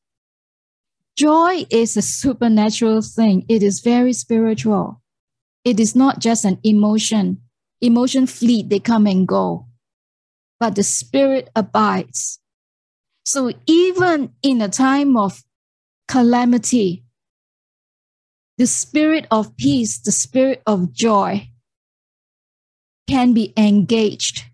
Joy 1.16 1.66
is 1.70 1.96
a 1.96 2.02
supernatural 2.02 3.02
thing. 3.04 3.46
It 3.48 3.62
is 3.62 3.82
very 3.82 4.14
spiritual. 4.14 5.02
It 5.64 5.80
is 5.80 5.96
not 5.96 6.20
just 6.20 6.44
an 6.44 6.60
emotion. 6.64 7.42
Emotion 7.82 8.26
fleet, 8.26 8.70
they 8.70 8.80
come 8.80 9.06
and 9.06 9.28
go. 9.28 9.68
But 10.60 10.76
the 10.76 10.84
spirit 10.84 11.52
abides. 11.56 12.40
So 13.26 13.52
even 13.68 14.34
in 14.42 14.60
a 14.62 14.70
time 14.70 15.16
of 15.16 15.44
calamity, 16.08 17.06
the 18.58 18.68
spirit 18.68 19.28
of 19.30 19.56
peace, 19.56 20.00
the 20.00 20.12
spirit 20.12 20.64
of 20.66 20.94
joy 20.94 21.53
can 23.08 23.34
be 23.34 23.54
engaged 23.58 24.46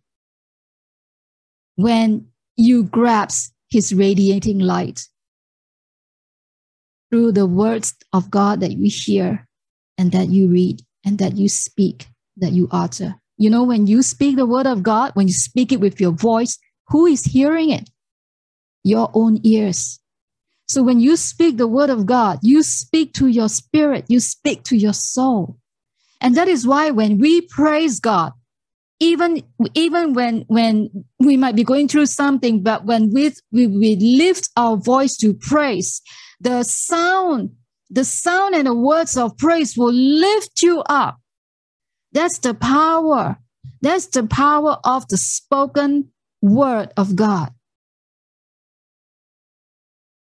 when 1.75 2.27
you 2.57 2.83
grasp 2.83 3.53
his 3.69 3.93
radiating 3.93 4.59
light 4.59 5.07
through 7.09 7.31
the 7.31 7.45
words 7.45 7.95
of 8.13 8.29
God 8.29 8.59
that 8.59 8.73
you 8.73 8.89
hear 8.89 9.47
and 9.97 10.11
that 10.11 10.29
you 10.29 10.49
read 10.49 10.81
and 11.05 11.17
that 11.19 11.37
you 11.37 11.49
speak, 11.49 12.07
that 12.37 12.51
you 12.51 12.67
utter. 12.71 13.15
You 13.37 13.49
know, 13.49 13.63
when 13.63 13.87
you 13.87 14.01
speak 14.01 14.35
the 14.35 14.45
word 14.45 14.67
of 14.67 14.83
God, 14.83 15.11
when 15.13 15.27
you 15.27 15.33
speak 15.33 15.71
it 15.71 15.79
with 15.79 16.01
your 16.01 16.11
voice, 16.11 16.57
who 16.89 17.05
is 17.05 17.23
hearing 17.23 17.69
it? 17.69 17.89
Your 18.83 19.09
own 19.13 19.39
ears. 19.43 19.99
So 20.67 20.83
when 20.83 20.99
you 20.99 21.15
speak 21.15 21.57
the 21.57 21.67
word 21.67 21.89
of 21.89 22.05
God, 22.05 22.39
you 22.41 22.61
speak 22.61 23.13
to 23.13 23.27
your 23.27 23.49
spirit, 23.49 24.05
you 24.07 24.19
speak 24.19 24.63
to 24.63 24.77
your 24.77 24.93
soul. 24.93 25.57
And 26.21 26.35
that 26.35 26.47
is 26.47 26.67
why 26.67 26.91
when 26.91 27.17
we 27.17 27.41
praise 27.41 27.99
God, 27.99 28.33
even 28.99 29.43
even 29.73 30.13
when 30.13 30.43
when 30.47 31.05
we 31.19 31.37
might 31.37 31.55
be 31.55 31.63
going 31.63 31.87
through 31.87 32.07
something, 32.07 32.61
but 32.61 32.85
when 32.85 33.11
we, 33.11 33.31
we, 33.51 33.67
we 33.67 33.95
lift 33.95 34.49
our 34.57 34.75
voice 34.75 35.15
to 35.17 35.33
praise, 35.33 36.01
the 36.41 36.63
sound, 36.63 37.51
the 37.89 38.03
sound 38.03 38.55
and 38.55 38.67
the 38.67 38.73
words 38.73 39.15
of 39.15 39.37
praise 39.37 39.77
will 39.77 39.93
lift 39.93 40.61
you 40.61 40.81
up. 40.81 41.19
That's 42.11 42.39
the 42.39 42.53
power. 42.53 43.37
That's 43.81 44.07
the 44.07 44.25
power 44.25 44.77
of 44.83 45.07
the 45.07 45.17
spoken 45.17 46.11
word 46.41 46.91
of 46.97 47.15
God. 47.15 47.53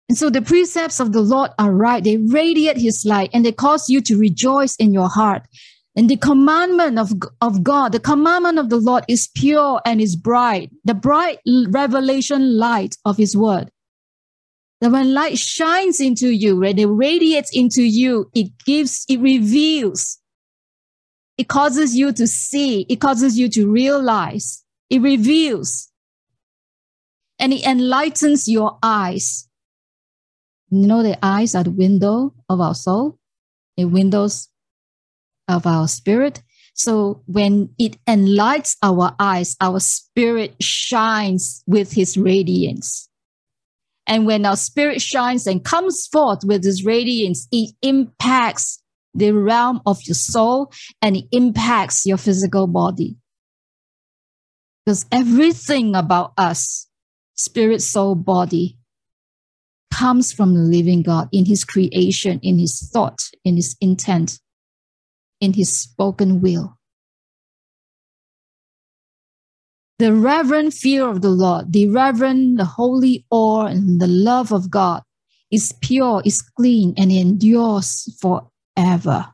And 0.09 0.19
so 0.19 0.31
the 0.31 0.43
precepts 0.43 1.01
of 1.01 1.12
the 1.12 1.23
Lord 1.23 1.51
are 1.59 1.73
right. 1.73 2.05
They 2.05 2.19
radiate 2.19 2.77
his 2.77 3.05
light 3.07 3.31
and 3.33 3.45
they 3.45 3.53
cause 3.53 3.89
you 3.89 4.01
to 4.03 4.19
rejoice 4.19 4.77
in 4.77 4.93
your 4.93 5.09
heart. 5.09 5.43
And 5.97 6.11
the 6.11 6.16
commandment 6.16 6.99
of, 6.99 7.12
of 7.40 7.62
God, 7.62 7.92
the 7.92 8.01
commandment 8.01 8.59
of 8.59 8.68
the 8.68 8.78
Lord 8.78 9.05
is 9.07 9.28
pure 9.28 9.80
and 9.84 10.01
is 10.01 10.16
bright, 10.16 10.70
the 10.84 10.95
bright 10.95 11.38
revelation 11.68 12.59
light 12.59 12.97
of 13.05 13.16
his 13.16 13.36
word. 13.36 13.70
That 14.80 14.90
when 14.90 15.14
light 15.14 15.38
shines 15.38 16.01
into 16.01 16.30
you, 16.30 16.59
when 16.59 16.78
it 16.78 16.86
radiates 16.86 17.57
into 17.57 17.82
you, 17.82 18.28
it 18.34 18.49
gives, 18.66 19.07
it 19.09 19.20
reveals, 19.20 20.18
it 21.38 21.49
causes 21.49 21.95
you 21.95 22.12
to 22.12 22.26
see, 22.26 22.86
it 22.88 23.01
causes 23.01 23.38
you 23.38 23.49
to 23.51 23.70
realize, 23.70 24.64
it 24.90 25.01
reveals, 25.01 25.90
and 27.38 27.53
it 27.53 27.64
enlightens 27.64 28.49
your 28.49 28.78
eyes. 28.82 29.49
You 30.70 30.88
know, 30.88 31.05
the 31.05 31.24
eyes 31.24 31.55
are 31.55 31.62
the 31.62 31.70
window 31.70 32.34
of 32.49 32.61
our 32.61 32.74
soul, 32.74 33.18
the 33.76 33.84
windows 33.84 34.49
of 35.49 35.66
our 35.66 35.88
spirit. 35.88 36.42
So 36.74 37.22
when 37.26 37.70
it 37.78 37.97
enlightens 38.09 38.76
our 38.82 39.14
eyes, 39.18 39.57
our 39.61 39.80
spirit 39.80 40.57
shines 40.61 41.62
with 41.66 41.92
his 41.92 42.16
radiance. 42.16 43.09
And 44.07 44.26
when 44.26 44.45
our 44.45 44.57
spirit 44.57 45.01
shines 45.01 45.47
and 45.47 45.64
comes 45.64 46.07
forth 46.09 46.40
with 46.45 46.62
this 46.62 46.84
radiance, 46.84 47.49
it 47.53 47.74
impacts 47.80 48.82
the 49.14 49.32
realm 49.32 49.80
of 49.86 50.03
your 50.03 50.14
soul 50.14 50.72
and 51.01 51.16
it 51.16 51.24
impacts 51.30 52.05
your 52.05 52.16
physical 52.18 52.66
body. 52.66 53.16
Because 54.84 55.07
everything 55.11 55.95
about 55.95 56.32
us, 56.36 56.88
spirit, 57.34 57.80
soul, 57.80 58.14
body, 58.14 58.76
comes 59.92 60.32
from 60.32 60.55
the 60.55 60.61
living 60.61 61.03
God 61.03 61.28
in 61.32 61.47
his 61.47 61.64
creation, 61.64 62.40
in 62.42 62.59
his 62.59 62.90
thought, 62.92 63.22
in 63.45 63.57
his 63.57 63.76
intent 63.80 64.40
in 65.41 65.53
his 65.53 65.76
spoken 65.76 66.41
will. 66.41 66.78
The 69.99 70.12
reverent 70.12 70.74
fear 70.74 71.09
of 71.09 71.22
the 71.22 71.30
Lord, 71.30 71.72
the 71.72 71.89
reverent, 71.89 72.59
the 72.59 72.64
holy 72.64 73.24
awe, 73.30 73.66
and 73.66 74.01
the 74.01 74.09
love 74.09 74.53
of 74.53 74.70
God 74.70 75.03
is 75.51 75.72
pure, 75.80 76.20
is 76.24 76.43
clean, 76.43 76.95
and 76.97 77.12
endures 77.12 78.09
forever. 78.20 79.28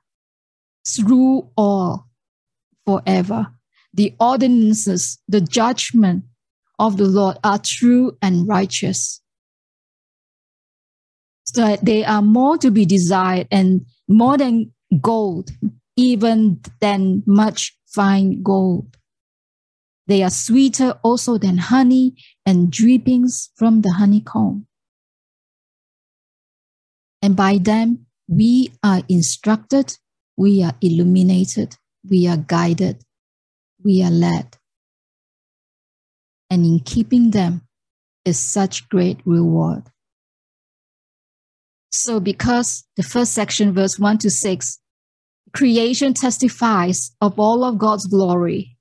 Through 0.87 1.49
all, 1.57 2.07
forever. 2.87 3.47
The 3.95 4.15
ordinances, 4.21 5.19
the 5.29 5.41
judgment 5.41 6.25
of 6.79 6.97
the 6.97 7.05
Lord 7.05 7.39
are 7.43 7.59
true 7.59 8.17
and 8.21 8.47
righteous. 8.47 9.21
So 11.45 11.77
they 11.83 12.05
are 12.05 12.23
more 12.23 12.59
to 12.59 12.71
be 12.71 12.85
desired 12.85 13.49
and 13.51 13.87
more 14.09 14.37
than 14.37 14.73
gold, 15.01 15.51
even 16.01 16.59
than 16.81 17.23
much 17.27 17.77
fine 17.87 18.43
gold. 18.43 18.97
They 20.07 20.23
are 20.23 20.31
sweeter 20.31 20.99
also 21.03 21.37
than 21.37 21.59
honey 21.59 22.15
and 22.47 22.73
drippings 22.73 23.51
from 23.57 23.83
the 23.83 23.93
honeycomb. 23.93 24.67
And 27.21 27.37
by 27.37 27.59
them 27.59 28.07
we 28.29 28.73
are 28.83 29.03
instructed, 29.11 29.99
we 30.39 30.63
are 30.63 30.75
illuminated, 30.81 31.77
we 32.09 32.27
are 32.27 32.39
guided, 32.39 33.05
we 33.85 34.03
are 34.03 34.11
led. 34.11 34.57
And 36.49 36.65
in 36.65 36.81
keeping 36.81 37.31
them 37.33 37.69
is 38.25 38.39
such 38.39 38.89
great 38.89 39.21
reward. 39.27 39.83
So, 41.93 42.21
because 42.21 42.85
the 42.97 43.03
first 43.03 43.33
section, 43.33 43.75
verse 43.75 43.99
1 43.99 44.19
to 44.19 44.31
6, 44.31 44.81
creation 45.53 46.15
testifies 46.15 47.13
of 47.21 47.39
all 47.39 47.65
of 47.65 47.79
God's 47.79 48.07
glory. 48.07 48.77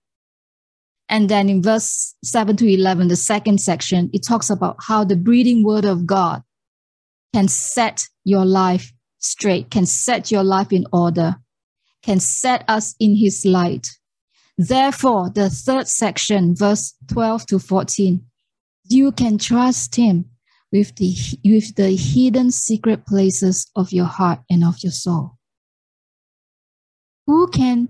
And 1.09 1.28
then 1.28 1.49
in 1.49 1.63
verse 1.63 2.15
7 2.24 2.55
to 2.57 2.72
11, 2.72 3.07
the 3.07 3.15
second 3.15 3.59
section, 3.59 4.09
it 4.13 4.24
talks 4.26 4.49
about 4.49 4.78
how 4.80 5.03
the 5.03 5.15
breathing 5.15 5.63
word 5.63 5.86
of 5.86 6.05
God 6.05 6.43
can 7.34 7.47
set 7.47 8.07
your 8.24 8.45
life 8.45 8.93
straight, 9.17 9.72
can 9.72 9.86
set 9.86 10.32
your 10.32 10.43
life 10.43 10.72
in 10.72 10.86
order, 10.93 11.36
can 12.03 12.20
set 12.20 12.63
us 12.67 12.95
in 12.99 13.15
his 13.15 13.45
light. 13.45 13.88
Therefore, 14.57 15.30
the 15.30 15.49
third 15.49 15.88
section, 15.88 16.55
verse 16.55 16.93
12 17.07 17.45
to 17.47 17.59
14, 17.59 18.24
you 18.86 19.11
can 19.11 19.38
trust 19.38 19.95
him 19.95 20.26
with 20.72 20.95
the, 20.97 21.15
with 21.43 21.76
the 21.76 21.95
hidden 21.95 22.51
secret 22.51 23.05
places 23.05 23.70
of 23.76 23.91
your 23.91 24.05
heart 24.05 24.39
and 24.49 24.63
of 24.63 24.76
your 24.84 24.91
soul. 24.91 25.38
Who 27.30 27.47
can, 27.47 27.89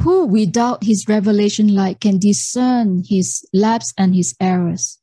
who 0.00 0.24
without 0.24 0.84
his 0.84 1.04
revelation 1.06 1.74
light 1.74 2.00
can 2.00 2.18
discern 2.18 3.02
his 3.06 3.46
lapse 3.52 3.92
and 3.98 4.14
his 4.14 4.34
errors? 4.40 4.98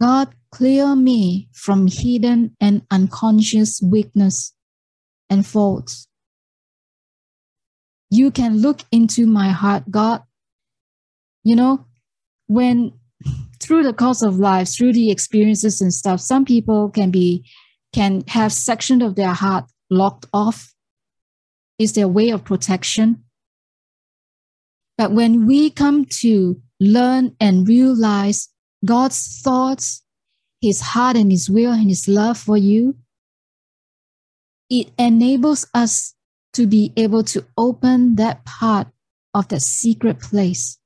God, 0.00 0.34
clear 0.50 0.96
me 0.96 1.50
from 1.52 1.86
hidden 1.86 2.56
and 2.62 2.86
unconscious 2.90 3.78
weakness 3.82 4.54
and 5.28 5.46
faults. 5.46 6.08
You 8.08 8.30
can 8.30 8.62
look 8.62 8.80
into 8.90 9.26
my 9.26 9.50
heart, 9.50 9.90
God. 9.90 10.22
You 11.44 11.56
know, 11.56 11.84
when 12.46 12.94
through 13.60 13.82
the 13.82 13.92
course 13.92 14.22
of 14.22 14.38
life, 14.38 14.74
through 14.74 14.94
the 14.94 15.10
experiences 15.10 15.82
and 15.82 15.92
stuff, 15.92 16.20
some 16.22 16.46
people 16.46 16.88
can 16.88 17.10
be 17.10 17.44
can 17.92 18.24
have 18.28 18.50
section 18.50 19.02
of 19.02 19.14
their 19.14 19.34
heart 19.34 19.66
locked 19.90 20.24
off 20.32 20.72
is 21.80 21.94
their 21.94 22.06
way 22.06 22.28
of 22.28 22.44
protection. 22.44 23.24
But 24.98 25.12
when 25.12 25.46
we 25.46 25.70
come 25.70 26.04
to 26.20 26.60
learn 26.78 27.34
and 27.40 27.66
realize 27.66 28.50
God's 28.84 29.40
thoughts, 29.42 30.02
His 30.60 30.82
heart 30.82 31.16
and 31.16 31.32
His 31.32 31.48
will 31.48 31.72
and 31.72 31.88
His 31.88 32.06
love 32.06 32.36
for 32.36 32.58
you, 32.58 32.96
it 34.68 34.92
enables 34.98 35.66
us 35.72 36.14
to 36.52 36.66
be 36.66 36.92
able 36.98 37.24
to 37.24 37.46
open 37.56 38.16
that 38.16 38.44
part 38.44 38.88
of 39.32 39.48
that 39.48 39.62
secret 39.62 40.20
place 40.20 40.78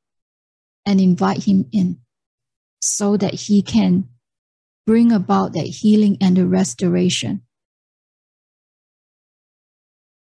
and 0.87 1.01
invite 1.01 1.43
Him 1.43 1.67
in 1.73 1.99
so 2.81 3.17
that 3.17 3.35
He 3.35 3.63
can 3.63 4.09
bring 4.87 5.11
about 5.11 5.55
that 5.55 5.67
healing 5.67 6.17
and 6.21 6.37
the 6.37 6.47
restoration 6.47 7.43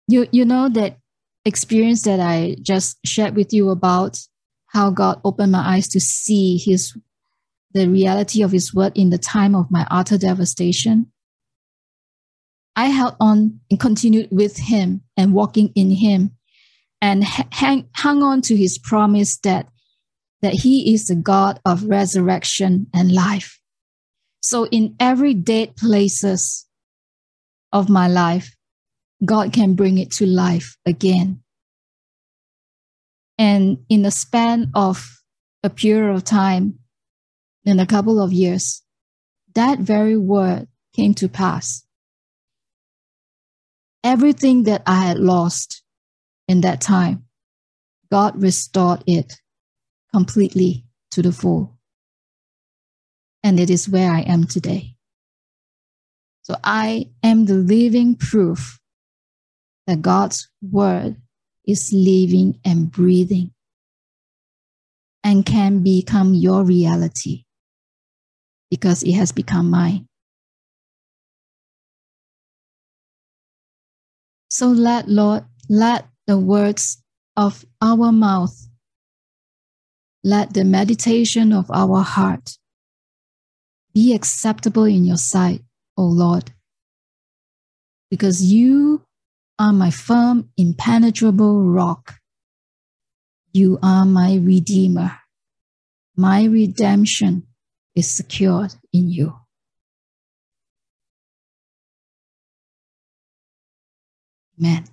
you 0.07 0.27
you 0.31 0.45
know 0.45 0.69
that 0.69 0.97
experience 1.45 2.03
that 2.03 2.19
I 2.19 2.55
just 2.61 2.97
shared 3.05 3.35
with 3.35 3.53
you 3.53 3.69
about 3.69 4.19
how 4.67 4.89
God 4.89 5.21
opened 5.23 5.51
my 5.51 5.75
eyes 5.75 5.87
to 5.89 5.99
see 5.99 6.57
his 6.57 6.97
the 7.73 7.89
reality 7.89 8.41
of 8.41 8.51
his 8.51 8.73
word 8.73 8.93
in 8.95 9.09
the 9.09 9.17
time 9.17 9.53
of 9.53 9.69
my 9.69 9.85
utter 9.91 10.17
devastation. 10.17 11.11
I 12.75 12.87
held 12.87 13.15
on 13.19 13.59
and 13.69 13.79
continued 13.79 14.29
with 14.31 14.57
him 14.57 15.01
and 15.17 15.33
walking 15.33 15.71
in 15.75 15.91
him 15.91 16.31
and 17.01 17.23
hang, 17.23 17.89
hung 17.95 18.23
on 18.23 18.41
to 18.43 18.55
his 18.55 18.77
promise 18.77 19.37
that 19.39 19.67
that 20.41 20.53
he 20.53 20.93
is 20.93 21.07
the 21.07 21.15
God 21.15 21.59
of 21.65 21.83
resurrection 21.85 22.87
and 22.93 23.11
life. 23.11 23.59
So 24.41 24.67
in 24.67 24.95
every 24.99 25.33
dead 25.33 25.75
places 25.75 26.67
of 27.71 27.89
my 27.89 28.07
life, 28.07 28.55
God 29.25 29.53
can 29.53 29.75
bring 29.75 29.97
it 29.97 30.11
to 30.11 30.25
life 30.25 30.77
again. 30.85 31.41
And 33.37 33.79
in 33.89 34.03
the 34.03 34.11
span 34.11 34.71
of 34.73 35.21
a 35.63 35.69
period 35.69 36.13
of 36.13 36.23
time, 36.23 36.79
in 37.65 37.79
a 37.79 37.85
couple 37.85 38.21
of 38.21 38.31
years, 38.31 38.83
that 39.55 39.79
very 39.79 40.17
word 40.17 40.67
came 40.95 41.13
to 41.15 41.27
pass. 41.27 41.83
Everything 44.03 44.63
that 44.63 44.83
I 44.85 45.03
had 45.05 45.17
lost 45.17 45.83
in 46.47 46.61
that 46.61 46.79
time, 46.79 47.25
God 48.11 48.41
restored 48.41 49.03
it 49.07 49.33
completely 50.13 50.85
to 51.11 51.21
the 51.21 51.31
full. 51.31 51.77
And 53.43 53.59
it 53.59 53.69
is 53.69 53.89
where 53.89 54.11
I 54.11 54.21
am 54.21 54.45
today. 54.45 54.95
So 56.43 56.55
I 56.63 57.09
am 57.23 57.45
the 57.45 57.55
living 57.55 58.15
proof 58.15 58.79
that 59.87 60.01
God's 60.01 60.49
word 60.61 61.17
is 61.65 61.91
living 61.93 62.59
and 62.65 62.91
breathing 62.91 63.51
and 65.23 65.45
can 65.45 65.81
become 65.81 66.33
your 66.33 66.63
reality 66.63 67.45
because 68.69 69.03
it 69.03 69.13
has 69.13 69.31
become 69.31 69.69
mine. 69.69 70.07
So 74.49 74.67
let 74.67 75.09
Lord, 75.09 75.45
let 75.69 76.07
the 76.27 76.37
words 76.37 77.01
of 77.35 77.65
our 77.81 78.11
mouth, 78.11 78.67
let 80.23 80.53
the 80.53 80.63
meditation 80.63 81.51
of 81.51 81.69
our 81.71 82.01
heart 82.01 82.57
be 83.93 84.13
acceptable 84.13 84.85
in 84.85 85.05
your 85.05 85.17
sight, 85.17 85.61
O 85.97 86.03
Lord, 86.03 86.51
because 88.09 88.43
you 88.43 89.04
are 89.57 89.73
my 89.73 89.89
firm, 89.89 90.49
impenetrable 90.57 91.63
rock. 91.63 92.15
You 93.53 93.79
are 93.81 94.05
my 94.05 94.35
redeemer. 94.35 95.17
My 96.15 96.43
redemption 96.43 97.47
is 97.95 98.09
secured 98.09 98.75
in 98.91 99.09
you. 99.09 99.35
Amen. 104.59 104.85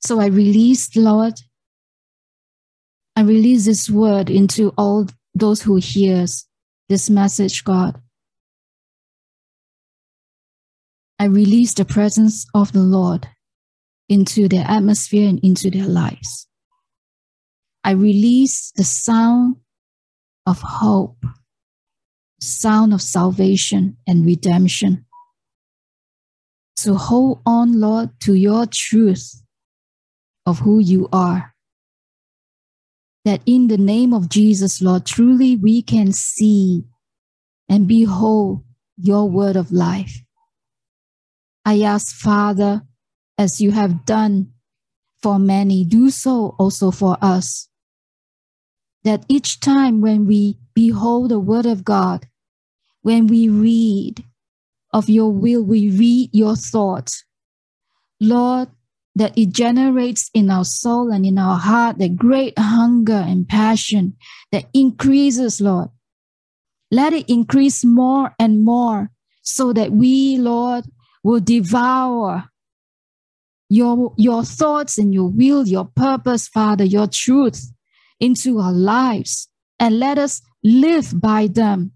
So 0.00 0.20
I 0.20 0.26
release, 0.26 0.94
Lord, 0.96 1.34
I 3.16 3.22
release 3.22 3.64
this 3.64 3.88
word 3.88 4.28
into 4.28 4.72
all 4.76 5.06
those 5.34 5.62
who 5.62 5.76
hears 5.76 6.46
this 6.88 7.08
message, 7.08 7.64
God. 7.64 8.00
I 11.24 11.28
release 11.28 11.72
the 11.72 11.86
presence 11.86 12.46
of 12.52 12.72
the 12.72 12.80
Lord 12.80 13.26
into 14.10 14.46
their 14.46 14.66
atmosphere 14.68 15.26
and 15.26 15.40
into 15.42 15.70
their 15.70 15.86
lives. 15.86 16.46
I 17.82 17.92
release 17.92 18.72
the 18.76 18.84
sound 18.84 19.56
of 20.44 20.60
hope, 20.60 21.24
sound 22.42 22.92
of 22.92 23.00
salvation 23.00 23.96
and 24.06 24.26
redemption. 24.26 25.06
So 26.76 26.92
hold 26.92 27.40
on, 27.46 27.80
Lord, 27.80 28.10
to 28.24 28.34
your 28.34 28.66
truth 28.66 29.42
of 30.44 30.58
who 30.58 30.78
you 30.78 31.08
are. 31.10 31.54
That 33.24 33.40
in 33.46 33.68
the 33.68 33.78
name 33.78 34.12
of 34.12 34.28
Jesus, 34.28 34.82
Lord, 34.82 35.06
truly 35.06 35.56
we 35.56 35.80
can 35.80 36.12
see 36.12 36.84
and 37.66 37.88
behold 37.88 38.62
your 38.98 39.30
word 39.30 39.56
of 39.56 39.72
life. 39.72 40.23
I 41.64 41.80
ask, 41.82 42.14
Father, 42.14 42.82
as 43.38 43.60
you 43.60 43.72
have 43.72 44.04
done 44.04 44.52
for 45.22 45.38
many, 45.38 45.84
do 45.84 46.10
so 46.10 46.54
also 46.58 46.90
for 46.90 47.16
us. 47.22 47.68
That 49.04 49.24
each 49.28 49.60
time 49.60 50.00
when 50.00 50.26
we 50.26 50.58
behold 50.74 51.30
the 51.30 51.38
word 51.38 51.66
of 51.66 51.84
God, 51.84 52.26
when 53.02 53.26
we 53.26 53.48
read 53.48 54.24
of 54.92 55.08
your 55.08 55.30
will, 55.30 55.62
we 55.62 55.90
read 55.90 56.30
your 56.32 56.56
thoughts. 56.56 57.24
Lord, 58.20 58.68
that 59.16 59.36
it 59.36 59.50
generates 59.50 60.30
in 60.34 60.50
our 60.50 60.64
soul 60.64 61.12
and 61.12 61.24
in 61.24 61.38
our 61.38 61.58
heart 61.58 61.98
the 61.98 62.08
great 62.08 62.58
hunger 62.58 63.12
and 63.12 63.48
passion 63.48 64.16
that 64.52 64.66
increases, 64.72 65.60
Lord. 65.60 65.88
Let 66.90 67.12
it 67.12 67.28
increase 67.28 67.84
more 67.84 68.34
and 68.38 68.64
more 68.64 69.10
so 69.42 69.72
that 69.72 69.92
we, 69.92 70.38
Lord, 70.38 70.84
will 71.24 71.40
devour 71.40 72.44
your, 73.68 74.14
your 74.16 74.44
thoughts 74.44 74.98
and 74.98 75.12
your 75.12 75.28
will, 75.28 75.66
your 75.66 75.86
purpose, 75.86 76.46
Father, 76.46 76.84
your 76.84 77.08
truth 77.08 77.72
into 78.20 78.60
our 78.60 78.72
lives. 78.72 79.48
And 79.80 79.98
let 79.98 80.18
us 80.18 80.42
live 80.62 81.20
by 81.20 81.48
them. 81.48 81.92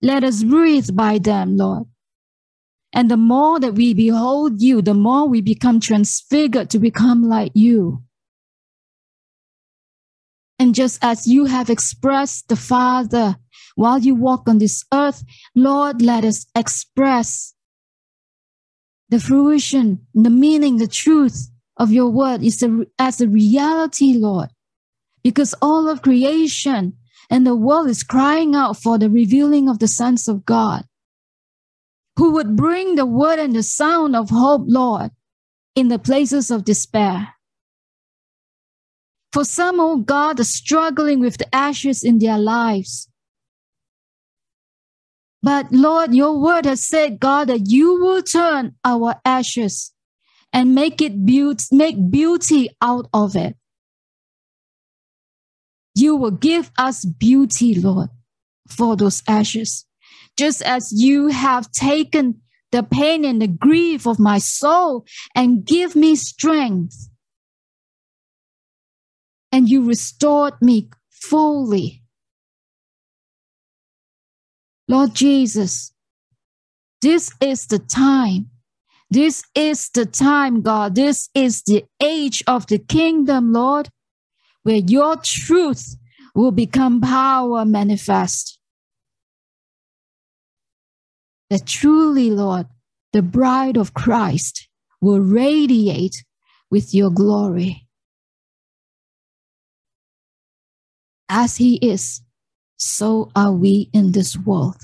Let 0.00 0.24
us 0.24 0.42
breathe 0.42 0.96
by 0.96 1.18
them, 1.18 1.56
Lord. 1.58 1.84
And 2.92 3.10
the 3.10 3.16
more 3.16 3.60
that 3.60 3.74
we 3.74 3.92
behold 3.92 4.62
you, 4.62 4.80
the 4.80 4.94
more 4.94 5.28
we 5.28 5.42
become 5.42 5.78
transfigured 5.78 6.70
to 6.70 6.78
become 6.78 7.28
like 7.28 7.52
you. 7.54 8.02
And 10.58 10.74
just 10.74 11.02
as 11.02 11.26
you 11.26 11.46
have 11.46 11.70
expressed 11.70 12.48
the 12.48 12.56
Father 12.56 13.36
while 13.76 13.98
you 13.98 14.14
walk 14.14 14.48
on 14.48 14.58
this 14.58 14.84
earth, 14.92 15.24
Lord, 15.54 16.02
let 16.02 16.24
us 16.24 16.46
express 16.54 17.54
the 19.10 19.20
fruition, 19.20 20.06
the 20.14 20.30
meaning, 20.30 20.78
the 20.78 20.86
truth 20.86 21.50
of 21.76 21.92
your 21.92 22.08
word 22.08 22.42
is 22.42 22.62
a, 22.62 22.86
as 22.98 23.20
a 23.20 23.28
reality, 23.28 24.14
Lord. 24.14 24.50
Because 25.22 25.54
all 25.60 25.88
of 25.88 26.02
creation 26.02 26.94
and 27.28 27.46
the 27.46 27.56
world 27.56 27.88
is 27.88 28.02
crying 28.02 28.54
out 28.54 28.76
for 28.76 28.98
the 28.98 29.10
revealing 29.10 29.68
of 29.68 29.78
the 29.78 29.88
sons 29.88 30.28
of 30.28 30.46
God 30.46 30.84
who 32.16 32.32
would 32.32 32.56
bring 32.56 32.96
the 32.96 33.06
word 33.06 33.38
and 33.38 33.54
the 33.54 33.62
sound 33.62 34.14
of 34.14 34.30
hope, 34.30 34.64
Lord, 34.66 35.10
in 35.74 35.88
the 35.88 35.98
places 35.98 36.50
of 36.50 36.64
despair. 36.64 37.34
For 39.32 39.44
some, 39.44 39.80
oh 39.80 39.96
God, 39.96 40.40
are 40.40 40.44
struggling 40.44 41.20
with 41.20 41.38
the 41.38 41.54
ashes 41.54 42.02
in 42.02 42.18
their 42.18 42.38
lives. 42.38 43.08
But 45.42 45.72
Lord, 45.72 46.14
your 46.14 46.38
word 46.38 46.66
has 46.66 46.86
said, 46.86 47.18
God, 47.18 47.48
that 47.48 47.70
you 47.70 47.98
will 48.00 48.22
turn 48.22 48.74
our 48.84 49.16
ashes 49.24 49.92
and 50.52 50.74
make 50.74 51.00
it 51.00 51.24
beauty, 51.24 51.64
make 51.72 52.10
beauty 52.10 52.70
out 52.82 53.08
of 53.14 53.36
it. 53.36 53.56
You 55.94 56.16
will 56.16 56.30
give 56.30 56.70
us 56.78 57.04
beauty, 57.04 57.74
Lord, 57.74 58.10
for 58.68 58.96
those 58.96 59.22
ashes 59.26 59.86
just 60.40 60.62
as 60.62 60.90
you 60.90 61.28
have 61.28 61.70
taken 61.70 62.40
the 62.72 62.82
pain 62.82 63.26
and 63.26 63.42
the 63.42 63.46
grief 63.46 64.06
of 64.06 64.18
my 64.18 64.38
soul 64.38 65.04
and 65.34 65.66
give 65.66 65.94
me 65.94 66.16
strength. 66.16 67.10
And 69.52 69.68
you 69.68 69.84
restored 69.84 70.54
me 70.62 70.88
fully. 71.10 71.99
Lord 74.90 75.14
Jesus, 75.14 75.92
this 77.00 77.30
is 77.40 77.68
the 77.68 77.78
time. 77.78 78.50
This 79.08 79.44
is 79.54 79.88
the 79.90 80.04
time, 80.04 80.62
God. 80.62 80.96
This 80.96 81.28
is 81.32 81.62
the 81.62 81.84
age 82.02 82.42
of 82.48 82.66
the 82.66 82.78
kingdom, 82.78 83.52
Lord, 83.52 83.88
where 84.64 84.82
your 84.84 85.14
truth 85.22 85.94
will 86.34 86.50
become 86.50 87.00
power 87.00 87.64
manifest 87.64 88.58
that 91.50 91.66
truly, 91.66 92.32
Lord, 92.32 92.66
the 93.12 93.22
bride 93.22 93.76
of 93.76 93.94
Christ 93.94 94.68
will 95.00 95.20
radiate 95.20 96.24
with 96.68 96.92
your 96.92 97.10
glory. 97.10 97.86
As 101.28 101.58
he 101.58 101.76
is, 101.76 102.22
so 102.80 103.30
are 103.36 103.52
we 103.52 103.90
in 103.92 104.12
this 104.12 104.38
world. 104.38 104.80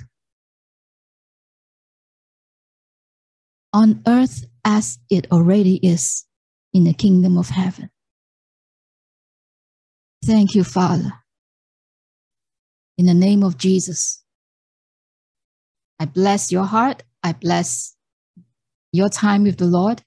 On 3.73 4.03
earth 4.07 4.45
as 4.67 4.99
it 5.09 5.27
already 5.33 5.77
is 5.77 6.27
in 6.75 6.85
the 6.85 6.93
kingdom 6.93 7.39
of 7.39 7.49
heaven. 7.49 7.89
Thank 10.25 10.55
you, 10.55 10.63
Father. 10.63 11.11
In 12.99 13.07
the 13.07 13.15
name 13.15 13.43
of 13.43 13.57
Jesus. 13.57 14.23
I 15.99 16.05
bless 16.05 16.53
your 16.53 16.65
heart. 16.65 17.03
I 17.23 17.33
bless 17.33 17.97
your 18.93 19.09
time 19.09 19.45
with 19.45 19.57
the 19.57 19.65
Lord. 19.65 20.03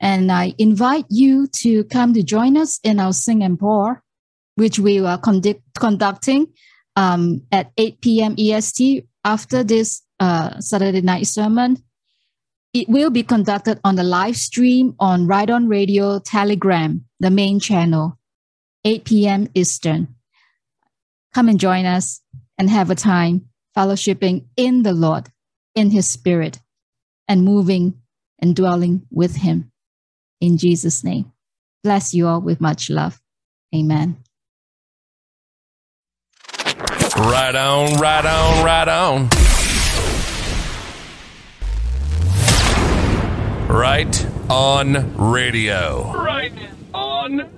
And 0.00 0.30
I 0.30 0.54
invite 0.58 1.06
you 1.10 1.48
to 1.62 1.82
come 1.84 2.14
to 2.14 2.22
join 2.22 2.56
us 2.56 2.78
in 2.84 3.00
our 3.00 3.12
Sing 3.12 3.42
and 3.42 3.58
Pour, 3.58 4.04
which 4.54 4.78
we 4.78 5.00
are 5.04 5.18
conduct- 5.18 5.62
conducting 5.76 6.46
um, 6.96 7.42
at 7.52 7.70
8 7.76 8.00
p.m. 8.00 8.34
EST 8.38 9.06
after 9.24 9.62
this 9.62 10.02
uh, 10.18 10.58
Saturday 10.60 11.02
night 11.02 11.26
sermon. 11.26 11.82
It 12.72 12.88
will 12.88 13.10
be 13.10 13.22
conducted 13.22 13.80
on 13.84 13.94
the 13.96 14.02
live 14.02 14.36
stream 14.36 14.94
on 14.98 15.26
Right 15.26 15.48
On 15.48 15.68
Radio 15.68 16.18
Telegram, 16.18 17.04
the 17.20 17.30
main 17.30 17.58
channel, 17.60 18.18
8 18.84 19.04
p.m. 19.04 19.48
Eastern. 19.54 20.08
Come 21.32 21.48
and 21.48 21.60
join 21.60 21.86
us 21.86 22.20
and 22.58 22.68
have 22.68 22.90
a 22.90 22.94
time 22.94 23.48
fellowshipping 23.76 24.46
in 24.56 24.82
the 24.82 24.92
Lord, 24.92 25.28
in 25.74 25.90
His 25.90 26.08
Spirit, 26.08 26.60
and 27.28 27.44
moving 27.44 28.00
and 28.38 28.54
dwelling 28.54 29.06
with 29.10 29.36
Him. 29.36 29.72
In 30.40 30.58
Jesus' 30.58 31.02
name. 31.02 31.32
Bless 31.82 32.12
you 32.12 32.26
all 32.26 32.40
with 32.40 32.60
much 32.60 32.90
love. 32.90 33.20
Amen. 33.74 34.22
Right 37.18 37.54
on, 37.54 37.98
right 37.98 38.26
on, 38.26 38.64
right 38.64 38.88
on. 38.88 39.28
Right 43.68 44.26
on 44.50 45.16
radio. 45.16 46.12
Right 46.12 46.52
on 46.92 47.55